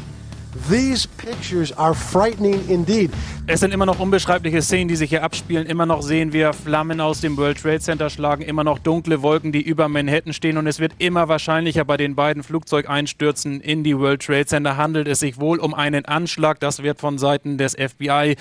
These 0.70 1.08
pictures 1.08 1.72
are 1.72 1.96
frightening 1.96 2.70
indeed. 2.70 3.12
Es 3.48 3.60
sind 3.60 3.76
immer 3.76 3.86
noch 3.86 4.00
unbeschreibliche 4.00 4.60
Szenen, 4.64 4.88
die 4.88 4.96
sich 4.96 5.12
hier 5.12 5.22
abspielen. 5.22 5.68
Immer 5.68 5.86
noch 5.86 6.02
sehen 6.02 6.34
wir 6.34 6.52
Flammen 6.52 7.00
aus 7.00 7.22
dem 7.22 7.38
World 7.38 7.62
Trade 7.62 7.80
Center 7.80 8.10
schlagen, 8.10 8.42
immer 8.42 8.64
noch 8.64 8.80
dunkle 8.80 9.22
Wolken, 9.22 9.52
die 9.52 9.62
über 9.62 9.88
Manhattan 9.88 10.34
stehen. 10.34 10.58
Und 10.58 10.66
es 10.66 10.80
wird 10.80 10.94
immer 10.98 11.28
wahrscheinlicher 11.28 11.86
bei 11.86 11.96
den 11.96 12.16
beiden 12.16 12.42
Flugzeugeinstürzen 12.42 13.62
in 13.62 13.84
die 13.84 14.00
World 14.00 14.24
Trade 14.24 14.48
Center. 14.48 14.78
Handelt 14.78 15.08
es 15.08 15.20
sich 15.20 15.40
wohl 15.40 15.60
um 15.60 15.76
einen 15.76 16.06
Anschlag. 16.06 16.60
Das 16.60 16.82
wird 16.82 17.00
von 17.00 17.20
Seiten 17.20 17.60
des 17.60 17.76
FBI 17.76 18.36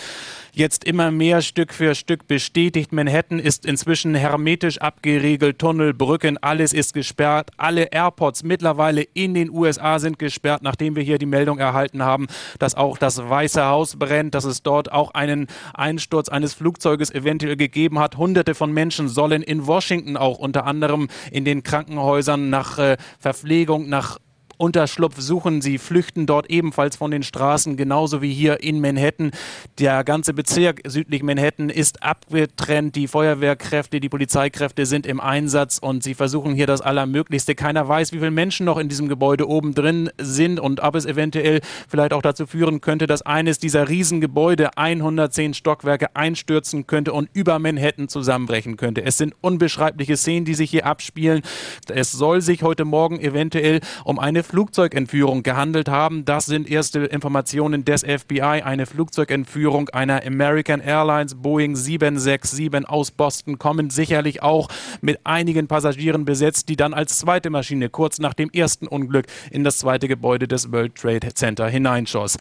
jetzt 0.55 0.85
immer 0.85 1.11
mehr 1.11 1.43
Stück 1.43 1.75
für 1.75 1.95
Stück 1.95 2.27
bestätigt. 2.27 2.93
Manhattan 2.93 3.39
ist 3.39 3.67
inzwischen 3.67 4.15
hermetisch 4.15 4.79
abgeriegelt. 4.79 5.59
Tunnel, 5.59 5.93
Brücken, 5.93 6.39
alles 6.39 6.73
ist 6.73 6.95
gesperrt. 6.95 7.51
Alle 7.59 7.89
Airports 7.93 8.43
mittlerweile 8.43 9.03
in 9.03 9.35
den 9.35 9.51
USA 9.51 9.99
sind 9.99 10.19
gesperrt, 10.19 10.63
nachdem 10.63 10.97
wir 10.97 11.03
hier 11.03 11.19
die 11.19 11.27
Meldung 11.27 11.59
erhalten 11.59 12.03
haben, 12.03 12.27
dass 12.59 12.75
auch 12.75 12.97
das 12.97 13.19
Weiße 13.19 13.67
Haus 13.67 13.97
brennt, 13.97 14.35
dass 14.35 14.45
es 14.45 14.63
dort 14.63 14.94
auch 14.95 15.13
einen 15.13 15.49
Einsturz 15.75 16.29
eines 16.29 16.55
Flugzeuges 16.55 17.11
eventuell 17.11 17.57
gegeben 17.57 17.99
hat. 17.99 18.17
Hunderte 18.17 18.55
von 18.55 18.73
Menschen 18.73 19.09
sollen 19.09 19.43
in 19.43 19.67
Washington 19.67 20.17
auch 20.17 20.39
unter 20.39 20.67
anderem 20.67 21.09
in 21.31 21.45
den 21.45 21.63
Krankenhäusern 21.63 22.51
nach 22.51 22.79
äh, 22.79 22.97
Verpflegung, 23.19 23.89
nach 23.89 24.19
Unterschlupf 24.57 25.21
suchen. 25.21 25.61
Sie 25.61 25.79
flüchten 25.79 26.27
dort 26.27 26.51
ebenfalls 26.51 26.97
von 26.97 27.11
den 27.11 27.23
Straßen, 27.23 27.77
genauso 27.77 28.23
wie 28.23 28.33
hier 28.33 28.63
in 28.63 28.81
Manhattan. 28.81 29.33
Der 29.79 30.05
ganze 30.05 30.35
Bezirk 30.35 30.81
südlich 30.87 31.23
Manhattan 31.23 31.71
ist 31.71 32.03
abgetrennt. 32.03 32.97
Die 32.97 33.09
Feuerwehrkräfte, 33.09 34.01
die 34.01 34.09
Polizeikräfte 34.09 34.87
sind 34.87 35.07
im 35.07 35.21
Einsatz 35.21 35.79
und 35.79 36.03
sie 36.03 36.15
versuchen 36.15 36.55
hier 36.55 36.67
das 36.67 36.81
Allermöglichste. 36.81 37.55
Keiner 37.55 37.89
weiß, 37.89 38.13
wie 38.13 38.19
viele 38.19 38.31
Menschen 38.31 38.67
noch 38.67 38.79
in 38.79 38.89
diesem 38.89 39.09
Gebäude 39.09 39.49
oben 39.49 39.75
drin 39.75 40.11
sind 40.19 40.61
und 40.61 40.81
ob 40.81 40.95
es 40.95 41.07
eventuell 41.07 41.61
vielleicht 41.89 42.13
auch 42.13 42.23
dazu 42.23 42.47
führen 42.47 42.81
könnte, 42.81 43.07
dass 43.07 43.23
eines 43.23 43.59
dieser 43.59 43.89
Riesengebäude 43.89 44.77
110 44.77 45.55
Stockwerke 45.55 46.15
einstürzen 46.15 46.87
könnte 46.87 47.13
und 47.13 47.29
über 47.33 47.59
Manhattan 47.59 48.09
zusammenbrechen 48.09 48.77
könnte. 48.77 49.05
Es 49.05 49.19
sind 49.19 49.35
unbeschreibliche 49.41 50.17
Szenen, 50.17 50.45
die 50.45 50.55
sich 50.55 50.71
hier 50.71 50.87
abspielen. 50.87 51.43
Es 51.89 52.13
soll 52.13 52.41
sich 52.41 52.63
heute 52.63 52.85
Morgen 52.85 53.21
eventuell 53.21 53.81
um 54.05 54.19
eine 54.19 54.44
Flugzeugentführung 54.45 55.43
gehandelt 55.43 55.89
haben. 55.89 56.25
Das 56.25 56.47
sind 56.47 56.71
erste 56.71 57.01
Informationen 57.01 57.85
des 57.85 58.03
FBI. 58.03 58.63
Eine 58.63 58.87
Flugzeugentführung 58.87 59.89
einer 59.89 60.25
American 60.25 60.81
Airlines 60.81 61.35
Boeing 61.35 61.75
767 61.75 62.89
aus 62.89 63.11
Boston 63.11 63.59
kommen 63.59 63.91
sicherlich 63.91 64.43
auch 64.43 64.69
mit 65.01 65.19
einigen 65.25 65.67
Passagieren 65.67 66.25
besetzt, 66.25 66.69
die 66.69 66.77
dann 66.77 66.95
als 66.95 67.19
zweite 67.19 67.51
Maschine 67.51 67.89
kurz 67.89 68.21
nach 68.21 68.35
dem 68.35 68.51
ersten 68.51 68.87
Unglück 68.87 69.27
in 69.51 69.65
das 69.65 69.79
zweite 69.79 70.07
Gebäude 70.07 70.47
des 70.47 70.71
World 70.71 70.95
Trade 70.95 71.35
Center 71.35 71.67
hineinschoss. 71.67 72.37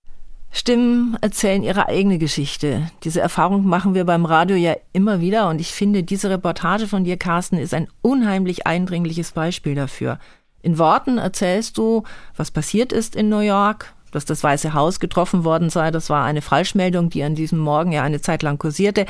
Stimmen 0.55 1.17
erzählen 1.19 1.63
ihre 1.63 1.87
eigene 1.87 2.19
Geschichte. 2.19 2.91
Diese 3.03 3.19
Erfahrung 3.19 3.65
machen 3.65 3.95
wir 3.95 4.05
beim 4.05 4.23
Radio 4.23 4.55
ja 4.55 4.75
immer 4.93 5.19
wieder 5.19 5.49
und 5.49 5.59
ich 5.59 5.71
finde, 5.71 6.03
diese 6.03 6.29
Reportage 6.29 6.85
von 6.85 7.03
dir, 7.03 7.17
Carsten, 7.17 7.57
ist 7.57 7.73
ein 7.73 7.87
unheimlich 8.03 8.67
eindringliches 8.67 9.31
Beispiel 9.31 9.73
dafür. 9.73 10.19
In 10.63 10.79
Worten 10.79 11.17
erzählst 11.17 11.77
du, 11.77 12.03
was 12.37 12.49
passiert 12.49 12.91
ist 12.93 13.15
in 13.15 13.29
New 13.29 13.41
York, 13.41 13.93
dass 14.11 14.23
das 14.23 14.43
Weiße 14.43 14.73
Haus 14.73 15.01
getroffen 15.01 15.43
worden 15.43 15.69
sei. 15.69 15.91
Das 15.91 16.09
war 16.09 16.23
eine 16.23 16.41
Falschmeldung, 16.41 17.09
die 17.09 17.21
an 17.21 17.35
diesem 17.35 17.59
Morgen 17.59 17.91
ja 17.91 18.01
eine 18.01 18.21
Zeit 18.21 18.43
lang 18.43 18.57
kursierte. 18.57 19.05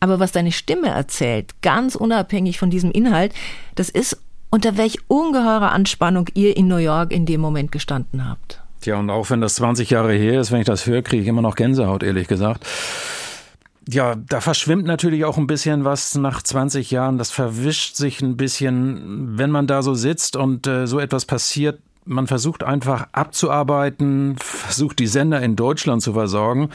Aber 0.00 0.18
was 0.18 0.32
deine 0.32 0.52
Stimme 0.52 0.88
erzählt, 0.88 1.62
ganz 1.62 1.94
unabhängig 1.94 2.58
von 2.58 2.68
diesem 2.68 2.90
Inhalt, 2.90 3.32
das 3.76 3.88
ist, 3.88 4.20
unter 4.50 4.76
welch 4.76 4.98
ungeheurer 5.06 5.72
Anspannung 5.72 6.26
ihr 6.34 6.56
in 6.56 6.66
New 6.66 6.76
York 6.76 7.12
in 7.12 7.26
dem 7.26 7.40
Moment 7.40 7.70
gestanden 7.70 8.28
habt. 8.28 8.60
Tja, 8.80 8.96
und 8.96 9.10
auch 9.10 9.30
wenn 9.30 9.40
das 9.40 9.56
20 9.56 9.90
Jahre 9.90 10.12
her 10.12 10.40
ist, 10.40 10.50
wenn 10.50 10.60
ich 10.60 10.66
das 10.66 10.86
höre, 10.86 11.02
kriege 11.02 11.22
ich 11.22 11.28
immer 11.28 11.42
noch 11.42 11.54
Gänsehaut, 11.54 12.02
ehrlich 12.02 12.26
gesagt. 12.26 12.66
Ja, 13.90 14.16
da 14.16 14.42
verschwimmt 14.42 14.84
natürlich 14.84 15.24
auch 15.24 15.38
ein 15.38 15.46
bisschen 15.46 15.82
was 15.82 16.14
nach 16.14 16.42
20 16.42 16.90
Jahren. 16.90 17.16
Das 17.16 17.30
verwischt 17.30 17.96
sich 17.96 18.20
ein 18.20 18.36
bisschen, 18.36 19.38
wenn 19.38 19.50
man 19.50 19.66
da 19.66 19.80
so 19.80 19.94
sitzt 19.94 20.36
und 20.36 20.66
äh, 20.66 20.86
so 20.86 20.98
etwas 20.98 21.24
passiert. 21.24 21.80
Man 22.04 22.26
versucht 22.26 22.62
einfach 22.64 23.08
abzuarbeiten, 23.12 24.36
versucht 24.38 24.98
die 24.98 25.06
Sender 25.06 25.40
in 25.40 25.56
Deutschland 25.56 26.02
zu 26.02 26.12
versorgen. 26.12 26.68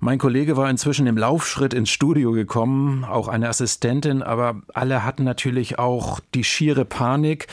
Mein 0.00 0.18
Kollege 0.18 0.56
war 0.56 0.70
inzwischen 0.70 1.06
im 1.06 1.18
Laufschritt 1.18 1.74
ins 1.74 1.90
Studio 1.90 2.32
gekommen, 2.32 3.04
auch 3.04 3.28
eine 3.28 3.48
Assistentin, 3.48 4.22
aber 4.22 4.62
alle 4.72 5.04
hatten 5.04 5.24
natürlich 5.24 5.78
auch 5.78 6.20
die 6.34 6.44
schiere 6.44 6.86
Panik 6.86 7.48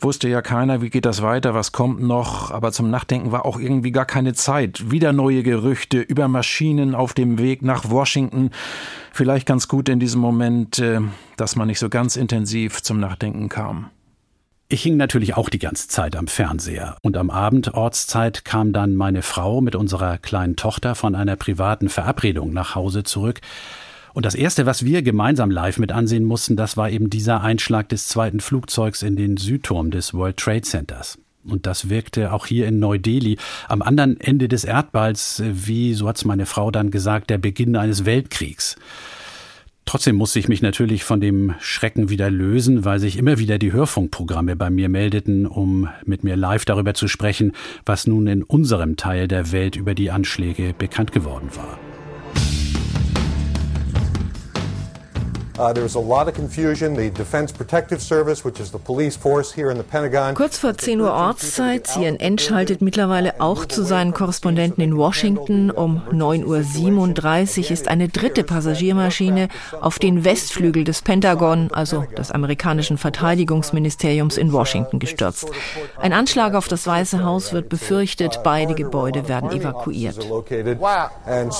wusste 0.00 0.28
ja 0.28 0.42
keiner, 0.42 0.80
wie 0.82 0.90
geht 0.90 1.04
das 1.04 1.22
weiter, 1.22 1.54
was 1.54 1.72
kommt 1.72 2.00
noch, 2.00 2.50
aber 2.50 2.72
zum 2.72 2.90
Nachdenken 2.90 3.32
war 3.32 3.44
auch 3.44 3.58
irgendwie 3.58 3.92
gar 3.92 4.06
keine 4.06 4.34
Zeit. 4.34 4.90
Wieder 4.90 5.12
neue 5.12 5.42
Gerüchte 5.42 6.00
über 6.00 6.28
Maschinen 6.28 6.94
auf 6.94 7.14
dem 7.14 7.38
Weg 7.38 7.62
nach 7.62 7.90
Washington. 7.90 8.50
Vielleicht 9.12 9.46
ganz 9.46 9.68
gut 9.68 9.88
in 9.88 10.00
diesem 10.00 10.20
Moment, 10.20 10.78
äh, 10.78 11.00
dass 11.36 11.56
man 11.56 11.68
nicht 11.68 11.78
so 11.78 11.88
ganz 11.88 12.16
intensiv 12.16 12.82
zum 12.82 13.00
Nachdenken 13.00 13.48
kam. 13.48 13.90
Ich 14.70 14.82
hing 14.82 14.98
natürlich 14.98 15.34
auch 15.34 15.48
die 15.48 15.58
ganze 15.58 15.88
Zeit 15.88 16.14
am 16.14 16.26
Fernseher. 16.26 16.98
Und 17.02 17.16
am 17.16 17.30
Abend 17.30 17.72
Ortszeit 17.72 18.44
kam 18.44 18.74
dann 18.74 18.96
meine 18.96 19.22
Frau 19.22 19.62
mit 19.62 19.74
unserer 19.74 20.18
kleinen 20.18 20.56
Tochter 20.56 20.94
von 20.94 21.14
einer 21.14 21.36
privaten 21.36 21.88
Verabredung 21.88 22.52
nach 22.52 22.74
Hause 22.74 23.02
zurück. 23.02 23.40
Und 24.14 24.26
das 24.26 24.34
Erste, 24.34 24.66
was 24.66 24.84
wir 24.84 25.02
gemeinsam 25.02 25.50
live 25.50 25.78
mit 25.78 25.92
ansehen 25.92 26.24
mussten, 26.24 26.56
das 26.56 26.76
war 26.76 26.90
eben 26.90 27.10
dieser 27.10 27.42
Einschlag 27.42 27.88
des 27.88 28.08
zweiten 28.08 28.40
Flugzeugs 28.40 29.02
in 29.02 29.16
den 29.16 29.36
Südturm 29.36 29.90
des 29.90 30.14
World 30.14 30.36
Trade 30.36 30.62
Centers. 30.62 31.18
Und 31.44 31.66
das 31.66 31.88
wirkte 31.88 32.32
auch 32.32 32.46
hier 32.46 32.66
in 32.66 32.78
Neu-Delhi 32.78 33.38
am 33.68 33.82
anderen 33.82 34.20
Ende 34.20 34.48
des 34.48 34.64
Erdballs 34.64 35.42
wie, 35.44 35.94
so 35.94 36.08
hat's 36.08 36.24
meine 36.24 36.46
Frau 36.46 36.70
dann 36.70 36.90
gesagt, 36.90 37.30
der 37.30 37.38
Beginn 37.38 37.76
eines 37.76 38.04
Weltkriegs. 38.04 38.76
Trotzdem 39.88 40.16
musste 40.16 40.38
ich 40.38 40.48
mich 40.48 40.60
natürlich 40.60 41.02
von 41.02 41.18
dem 41.18 41.54
Schrecken 41.60 42.10
wieder 42.10 42.28
lösen, 42.28 42.84
weil 42.84 42.98
sich 42.98 43.16
immer 43.16 43.38
wieder 43.38 43.58
die 43.58 43.72
Hörfunkprogramme 43.72 44.54
bei 44.54 44.68
mir 44.68 44.90
meldeten, 44.90 45.46
um 45.46 45.88
mit 46.04 46.24
mir 46.24 46.36
live 46.36 46.66
darüber 46.66 46.92
zu 46.92 47.08
sprechen, 47.08 47.52
was 47.86 48.06
nun 48.06 48.26
in 48.26 48.42
unserem 48.42 48.96
Teil 48.96 49.28
der 49.28 49.50
Welt 49.50 49.76
über 49.76 49.94
die 49.94 50.10
Anschläge 50.10 50.74
bekannt 50.76 51.12
geworden 51.12 51.48
war. 51.54 51.78
Kurz 60.34 60.58
vor 60.58 60.76
10 60.78 61.00
Uhr 61.00 61.12
Ortszeit. 61.12 61.86
CNN 61.86 62.38
schaltet 62.38 62.80
mittlerweile 62.80 63.40
auch 63.40 63.66
zu 63.66 63.82
seinen 63.82 64.14
Korrespondenten 64.14 64.82
in 64.84 64.96
Washington. 64.96 65.70
Um 65.70 66.02
9.37 66.12 67.64
Uhr 67.64 67.70
ist 67.72 67.88
eine 67.88 68.08
dritte 68.08 68.44
Passagiermaschine 68.44 69.48
auf 69.80 69.98
den 69.98 70.24
Westflügel 70.24 70.84
des 70.84 71.02
Pentagon, 71.02 71.70
also 71.72 72.04
des 72.16 72.30
amerikanischen 72.30 72.96
Verteidigungsministeriums 72.96 74.36
in 74.36 74.52
Washington, 74.52 75.00
gestürzt. 75.00 75.50
Ein 75.98 76.12
Anschlag 76.12 76.54
auf 76.54 76.68
das 76.68 76.86
Weiße 76.86 77.24
Haus 77.24 77.52
wird 77.52 77.68
befürchtet. 77.68 78.40
Beide 78.44 78.74
Gebäude 78.74 79.28
werden 79.28 79.50
evakuiert. 79.50 80.18
Wow. 80.28 81.10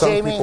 Jamie, 0.01 0.39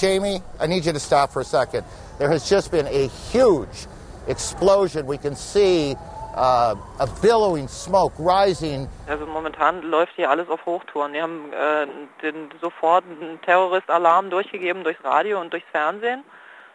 Jamie, 0.00 0.42
I 0.62 0.66
need 0.66 0.86
you 0.86 0.92
to 0.92 0.98
stop 0.98 1.30
for 1.30 1.42
a 1.42 1.44
second. 1.44 1.84
There 2.18 2.28
has 2.28 2.48
just 2.48 2.70
been 2.70 2.86
a 2.86 3.08
huge 3.32 3.86
explosion. 4.28 5.06
We 5.06 5.18
can 5.18 5.34
see 5.34 5.96
uh, 6.36 6.76
a 7.00 7.08
billowing 7.20 7.66
smoke 7.66 8.12
rising. 8.18 8.88
Also 9.08 9.26
momentan 9.26 9.82
läuft 9.82 10.12
hier 10.14 10.30
alles 10.30 10.48
auf 10.48 10.64
Hochtouren. 10.64 11.12
Wir 11.12 11.22
haben 11.22 11.52
äh, 11.52 11.86
den, 12.22 12.50
sofort 12.60 13.04
einen 13.04 13.40
Terroristalarm 13.42 14.30
durchgegeben 14.30 14.84
durchs 14.84 15.02
Radio 15.02 15.40
und 15.40 15.52
durchs 15.52 15.68
Fernsehen, 15.72 16.22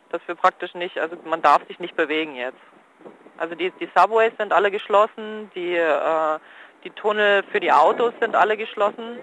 dass 0.10 0.22
wir 0.28 0.36
praktisch 0.36 0.74
nicht, 0.74 1.00
also 1.00 1.16
man 1.24 1.42
darf 1.42 1.66
sich 1.68 1.80
nicht 1.80 1.96
bewegen 1.96 2.36
jetzt. 2.36 2.60
Also 3.38 3.56
die, 3.56 3.72
die 3.80 3.90
Subways 3.96 4.34
sind 4.38 4.52
alle 4.52 4.70
geschlossen, 4.72 5.50
die, 5.56 5.76
äh, 5.76 6.40
die 6.84 6.90
Tunnel 6.90 7.44
für 7.44 7.62
die 7.62 7.72
Autos 7.72 8.14
sind 8.20 8.36
alle 8.36 8.58
geschlossen. 8.58 9.20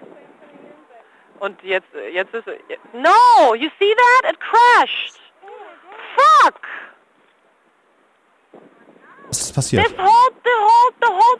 Und 1.39 1.61
jetzt, 1.61 1.89
jetzt 2.11 2.33
ist, 2.33 2.47
no, 2.93 3.53
you 3.53 3.69
see 3.79 3.93
that? 3.93 4.31
It 4.31 4.39
crashed 4.39 5.26
fuck? 6.47 6.61
Was 9.27 9.41
ist 9.41 9.53
passiert? 9.53 9.87
The 9.87 9.97
whole, 9.97 10.31
the 11.01 11.07
whole 11.07 11.37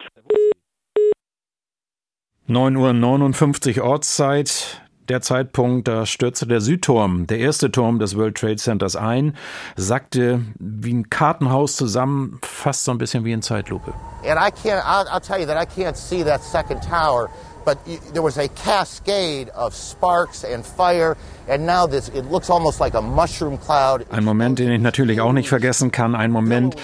9.59 2.49 3.79
Uhr 3.79 3.85
Ortszeit. 3.85 4.81
Der 5.09 5.21
Zeitpunkt, 5.21 5.87
da 5.87 6.05
stürzte 6.05 6.47
der 6.47 6.59
Südturm, 6.59 7.27
der 7.27 7.39
erste 7.39 7.71
Turm 7.71 7.97
des 7.97 8.17
World 8.17 8.37
Trade 8.37 8.57
Centers 8.57 8.97
ein, 8.97 9.37
sackte 9.77 10.41
wie 10.59 10.93
ein 10.93 11.09
Kartenhaus 11.09 11.77
zusammen, 11.77 12.39
fast 12.43 12.83
so 12.83 12.91
ein 12.91 12.97
bisschen 12.97 13.23
wie 13.23 13.31
in 13.31 13.41
Zeitlupe. 13.41 13.93
And 14.25 14.37
I 14.37 14.51
can't, 14.51 14.83
I'll, 14.83 15.07
I'll 15.07 15.21
tell 15.21 15.39
you 15.39 15.45
that 15.45 15.55
I 15.55 15.65
can't 15.65 15.95
see 15.95 16.25
that 16.25 16.43
second 16.43 16.83
tower 16.83 17.29
but 17.67 17.77
there 18.13 18.23
was 18.23 18.37
a 18.37 18.47
cascade 18.47 19.49
of 19.49 19.75
sparks 19.75 20.45
and 20.45 20.65
fire 20.65 21.17
and 21.49 21.65
now 21.65 21.85
this 21.85 22.07
it 22.09 22.23
looks 22.31 22.49
almost 22.49 22.79
like 22.79 22.95
a 22.95 23.01
mushroom 23.01 23.57
cloud. 23.57 24.05
Ein 24.09 24.23
Moment, 24.23 24.57
den 24.57 24.71
ich 24.71 24.81
natürlich 24.81 25.19
auch 25.19 25.33
nicht 25.33 25.49
vergessen 25.49 25.91
kann, 25.91 26.15
ein 26.15 26.31
Moment, 26.31 26.77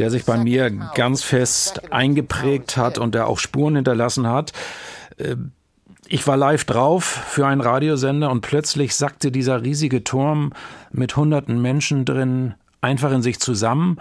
der 0.00 0.10
sich 0.10 0.24
bei 0.24 0.36
mir 0.36 0.70
ganz 0.96 1.22
fest 1.22 1.92
eingeprägt 1.92 2.76
hat 2.76 2.98
und 2.98 3.14
der 3.14 3.28
auch 3.28 3.38
Spuren 3.38 3.76
hinterlassen 3.76 4.26
hat. 4.26 4.52
Äh, 5.16 5.36
ich 6.08 6.26
war 6.26 6.36
live 6.36 6.64
drauf 6.64 7.04
für 7.04 7.46
einen 7.46 7.60
Radiosender 7.60 8.30
und 8.30 8.40
plötzlich 8.40 8.96
sackte 8.96 9.30
dieser 9.30 9.62
riesige 9.62 10.02
Turm 10.02 10.52
mit 10.90 11.16
hunderten 11.16 11.62
Menschen 11.62 12.04
drin 12.04 12.54
einfach 12.80 13.12
in 13.12 13.22
sich 13.22 13.38
zusammen. 13.38 13.98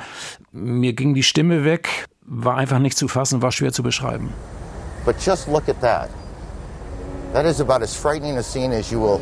Mir 0.52 0.94
ging 0.94 1.14
die 1.14 1.24
Stimme 1.24 1.66
weg, 1.66 2.08
war 2.22 2.58
einfach 2.58 2.80
nicht 2.80 2.98
zu 2.98 3.08
fassen, 3.08 3.44
war 3.44 3.52
schwer 3.52 3.74
zu 3.74 3.84
beschreiben. 3.84 4.34
But 5.06 5.15
just 5.20 5.48
look 5.48 5.70
at 5.70 5.80
that. 5.82 6.10
That 7.34 7.46
is 7.46 7.60
about 7.60 7.84
as 7.84 7.96
frightening 7.96 8.38
a 8.38 8.44
scene 8.44 8.72
as 8.72 8.91
you 8.91 9.00
will 9.00 9.22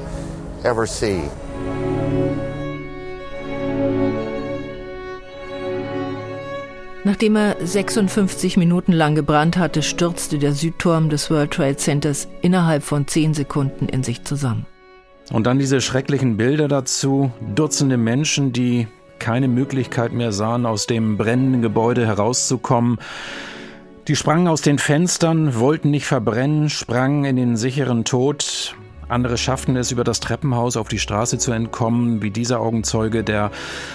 ever 0.63 0.87
see. 0.87 1.23
Nachdem 7.05 7.35
er 7.35 7.57
56 7.59 8.55
Minuten 8.55 8.93
lang 8.93 9.13
gebrannt 9.13 9.57
hatte, 9.57 9.81
stürzte 9.81 10.39
der 10.39 10.53
Südturm 10.53 11.09
des 11.09 11.29
World 11.29 11.51
Trade 11.51 11.75
Centers 11.75 12.29
innerhalb 12.41 12.81
von 12.83 13.07
10 13.07 13.33
Sekunden 13.33 13.89
in 13.89 14.03
sich 14.03 14.23
zusammen. 14.23 14.65
Und 15.31 15.45
dann 15.45 15.59
diese 15.59 15.81
schrecklichen 15.81 16.37
Bilder 16.37 16.69
dazu, 16.69 17.31
Dutzende 17.55 17.97
Menschen, 17.97 18.53
die 18.53 18.87
keine 19.19 19.49
Möglichkeit 19.49 20.13
mehr 20.13 20.31
sahen, 20.31 20.65
aus 20.65 20.87
dem 20.87 21.17
brennenden 21.17 21.61
Gebäude 21.61 22.05
herauszukommen, 22.05 22.99
die 24.07 24.15
sprangen 24.15 24.47
aus 24.47 24.61
den 24.61 24.79
Fenstern, 24.79 25.57
wollten 25.57 25.89
nicht 25.89 26.05
verbrennen, 26.05 26.69
sprangen 26.69 27.23
in 27.23 27.35
den 27.37 27.55
sicheren 27.55 28.03
Tod. 28.03 28.75
Andere 29.07 29.37
schafften 29.37 29.75
es, 29.75 29.91
über 29.91 30.03
das 30.03 30.19
Treppenhaus 30.19 30.75
auf 30.75 30.87
die 30.87 30.99
Straße 30.99 31.37
zu 31.37 31.51
entkommen, 31.51 32.21
wie 32.21 32.31
dieser 32.31 32.59
Augenzeuge, 32.59 33.23
der 33.23 33.51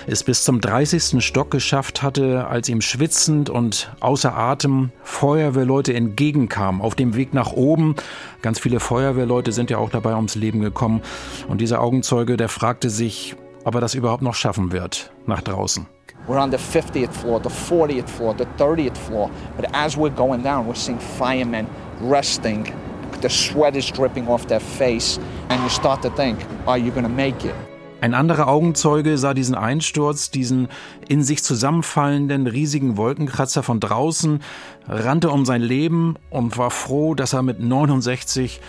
es 0.06 0.22
bis 0.22 0.44
zum 0.44 0.60
30. 0.60 1.22
Stock 1.24 1.50
geschafft 1.50 2.02
hatte, 2.02 2.46
als 2.46 2.68
ihm 2.68 2.80
schwitzend 2.80 3.50
und 3.50 3.92
außer 4.00 4.34
Atem 4.34 4.90
Feuerwehrleute 5.02 5.92
entgegenkamen 5.92 6.80
auf 6.80 6.94
dem 6.94 7.16
Weg 7.16 7.34
nach 7.34 7.52
oben. 7.52 7.96
Ganz 8.42 8.60
viele 8.60 8.80
Feuerwehrleute 8.80 9.52
sind 9.52 9.70
ja 9.70 9.78
auch 9.78 9.90
dabei 9.90 10.14
ums 10.14 10.36
Leben 10.36 10.60
gekommen. 10.60 11.02
Und 11.48 11.60
dieser 11.60 11.80
Augenzeuge, 11.80 12.36
der 12.36 12.48
fragte 12.48 12.88
sich, 12.88 13.36
ob 13.64 13.74
er 13.74 13.80
das 13.80 13.94
überhaupt 13.94 14.22
noch 14.22 14.34
schaffen 14.34 14.72
wird, 14.72 15.12
nach 15.26 15.42
draußen. 15.42 15.86
We're 16.28 16.38
on 16.38 16.50
the 16.50 16.58
50th 16.58 17.14
floor, 17.14 17.40
the 17.40 17.48
40th 17.48 18.08
floor, 18.10 18.34
the 18.34 18.44
30th 18.58 18.98
floor. 18.98 19.30
But 19.56 19.74
as 19.74 19.96
we're 19.96 20.14
going 20.14 20.42
down, 20.42 20.66
we're 20.66 20.74
seeing 20.74 20.98
firemen 20.98 21.66
resting. 22.00 22.74
The 23.22 23.30
sweat 23.30 23.74
is 23.74 23.90
dripping 23.90 24.28
off 24.28 24.46
their 24.46 24.60
face. 24.60 25.18
And 25.48 25.62
you 25.62 25.70
start 25.70 26.02
to 26.02 26.10
think, 26.10 26.38
are 26.66 26.76
you 26.76 26.90
going 26.90 27.04
to 27.04 27.08
make 27.08 27.46
it? 27.46 27.54
Ein 28.00 28.14
anderer 28.14 28.46
Augenzeuge 28.46 29.18
sah 29.18 29.34
diesen 29.34 29.56
Einsturz, 29.56 30.30
diesen 30.30 30.68
in 31.08 31.24
sich 31.24 31.42
zusammenfallenden 31.42 32.46
riesigen 32.46 32.96
Wolkenkratzer 32.96 33.64
von 33.64 33.80
draußen, 33.80 34.40
rannte 34.86 35.30
um 35.30 35.44
sein 35.44 35.62
Leben 35.62 36.14
und 36.30 36.56
war 36.58 36.70
froh, 36.70 37.14
dass 37.14 37.32
er 37.32 37.42
mit 37.42 37.58
69 37.58 38.60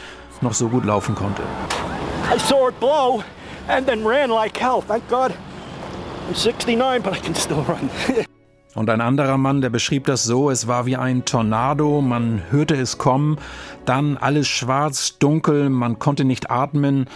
noch 0.41 0.53
so 0.53 0.69
gut 0.69 0.85
laufen 0.85 1.13
konnte. 1.13 1.43
I 2.33 2.39
saw 2.39 2.69
it 2.69 2.79
blow 2.79 3.21
and 3.67 3.85
then 3.85 4.03
ran 4.03 4.31
like 4.31 4.59
hell. 4.59 4.81
Thank 4.81 5.07
God. 5.09 5.31
I'm 6.29 6.35
69, 6.35 7.01
but 7.01 7.13
I 7.13 7.19
can 7.19 7.33
still 7.33 7.63
run. 7.67 7.89
Und 8.75 8.87
ein 8.91 9.01
anderer 9.01 9.39
Mann, 9.39 9.61
der 9.61 9.71
beschrieb 9.71 10.05
das 10.05 10.23
so, 10.23 10.51
es 10.51 10.67
war 10.67 10.85
wie 10.85 10.95
ein 10.95 11.25
Tornado, 11.25 12.01
man 12.01 12.43
hörte 12.51 12.75
es 12.75 12.99
kommen, 12.99 13.39
dann 13.85 14.15
alles 14.15 14.47
schwarz, 14.47 15.17
dunkel, 15.17 15.71
man 15.71 15.97
konnte 15.97 16.25
nicht 16.25 16.51
atmen. 16.51 17.07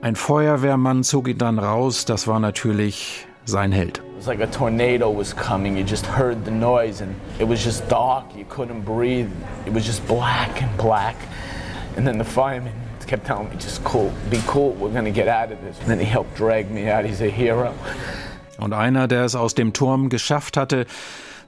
Ein 0.00 0.14
Feuerwehrmann 0.14 1.02
zog 1.02 1.26
ihn 1.26 1.38
dann 1.38 1.58
raus, 1.58 2.04
das 2.04 2.28
war 2.28 2.38
natürlich 2.38 3.26
sein 3.46 3.72
Held. 3.72 3.98
It 3.98 4.04
was 4.16 4.26
like 4.28 4.40
a 4.40 4.46
tornado 4.46 5.10
was 5.10 5.34
coming. 5.34 5.76
You 5.76 5.84
just 5.84 6.06
heard 6.06 6.44
the 6.44 6.52
noise 6.52 7.02
and 7.02 7.16
it 7.40 7.48
was 7.48 7.64
just 7.64 7.88
dark. 7.88 8.26
You 8.36 8.44
couldn't 8.44 8.84
breathe. 8.84 9.28
It 9.66 9.74
was 9.74 9.84
just 9.84 10.06
black 10.06 10.62
and 10.62 10.70
black. 10.76 11.16
And 11.96 12.06
then 12.06 12.16
the 12.16 12.24
fireman 12.24 12.74
kept 13.08 13.26
telling 13.26 13.50
me, 13.50 13.56
just 13.56 13.82
cool, 13.82 14.12
be 14.30 14.40
cool, 14.46 14.70
we're 14.74 14.92
gonna 14.92 15.10
get 15.10 15.26
out 15.26 15.50
of 15.50 15.60
this. 15.62 15.80
And 15.80 15.88
then 15.88 15.98
he 15.98 16.04
helped 16.04 16.36
drag 16.36 16.70
me 16.70 16.88
out. 16.88 17.04
He's 17.04 17.20
a 17.20 17.28
hero. 17.28 17.74
Und 18.58 18.72
einer, 18.72 19.08
der 19.08 19.24
es 19.24 19.34
aus 19.34 19.54
dem 19.54 19.72
Turm 19.72 20.08
geschafft 20.08 20.56
hatte, 20.56 20.86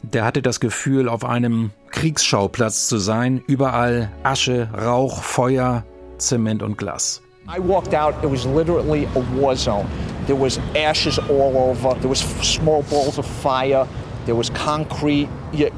der 0.02 0.24
hatte 0.24 0.42
das 0.42 0.60
Gefühl, 0.60 1.08
auf 1.08 1.24
einem 1.24 1.70
Kriegsschauplatz 1.90 2.88
zu 2.88 2.98
sein. 2.98 3.42
Überall 3.46 4.10
Asche, 4.22 4.68
Rauch, 4.76 5.22
Feuer, 5.22 5.84
Zement 6.18 6.62
und 6.62 6.76
Glas. 6.76 7.22
I 7.46 7.58
walked 7.58 7.94
out, 7.94 8.14
it 8.22 8.30
was 8.30 8.46
literally 8.46 9.06
a 9.14 9.40
war 9.40 9.54
zone. 9.54 9.86
There 10.26 10.38
was 10.38 10.58
ashes 10.74 11.18
all 11.18 11.54
over, 11.56 11.94
there 12.00 12.08
was 12.08 12.20
small 12.42 12.82
balls 12.84 13.18
of 13.18 13.26
fire, 13.26 13.86
there 14.24 14.36
was 14.36 14.50
concrete, 14.54 15.28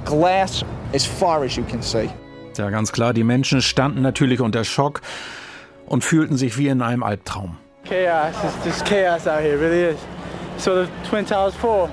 glass 0.04 0.64
as 0.94 1.04
far 1.04 1.42
as 1.44 1.56
you 1.56 1.64
can 1.64 1.82
see. 1.82 2.08
Ja, 2.56 2.70
ganz 2.70 2.92
klar, 2.92 3.12
die 3.12 3.24
Menschen 3.24 3.62
standen 3.62 4.02
natürlich 4.02 4.40
unter 4.40 4.64
Schock 4.64 5.02
und 5.86 6.04
fühlten 6.04 6.36
sich 6.36 6.56
wie 6.56 6.68
in 6.68 6.82
einem 6.82 7.02
Albtraum. 7.02 7.58
Chaos, 7.84 8.34
it's 8.44 8.64
just 8.64 8.84
chaos 8.84 9.26
out 9.26 9.40
here, 9.40 9.58
really 9.60 9.92
is. 9.92 9.98
So 10.58 10.84
the 10.84 10.90
Twin 11.08 11.26
Towers 11.26 11.54
fall. 11.54 11.90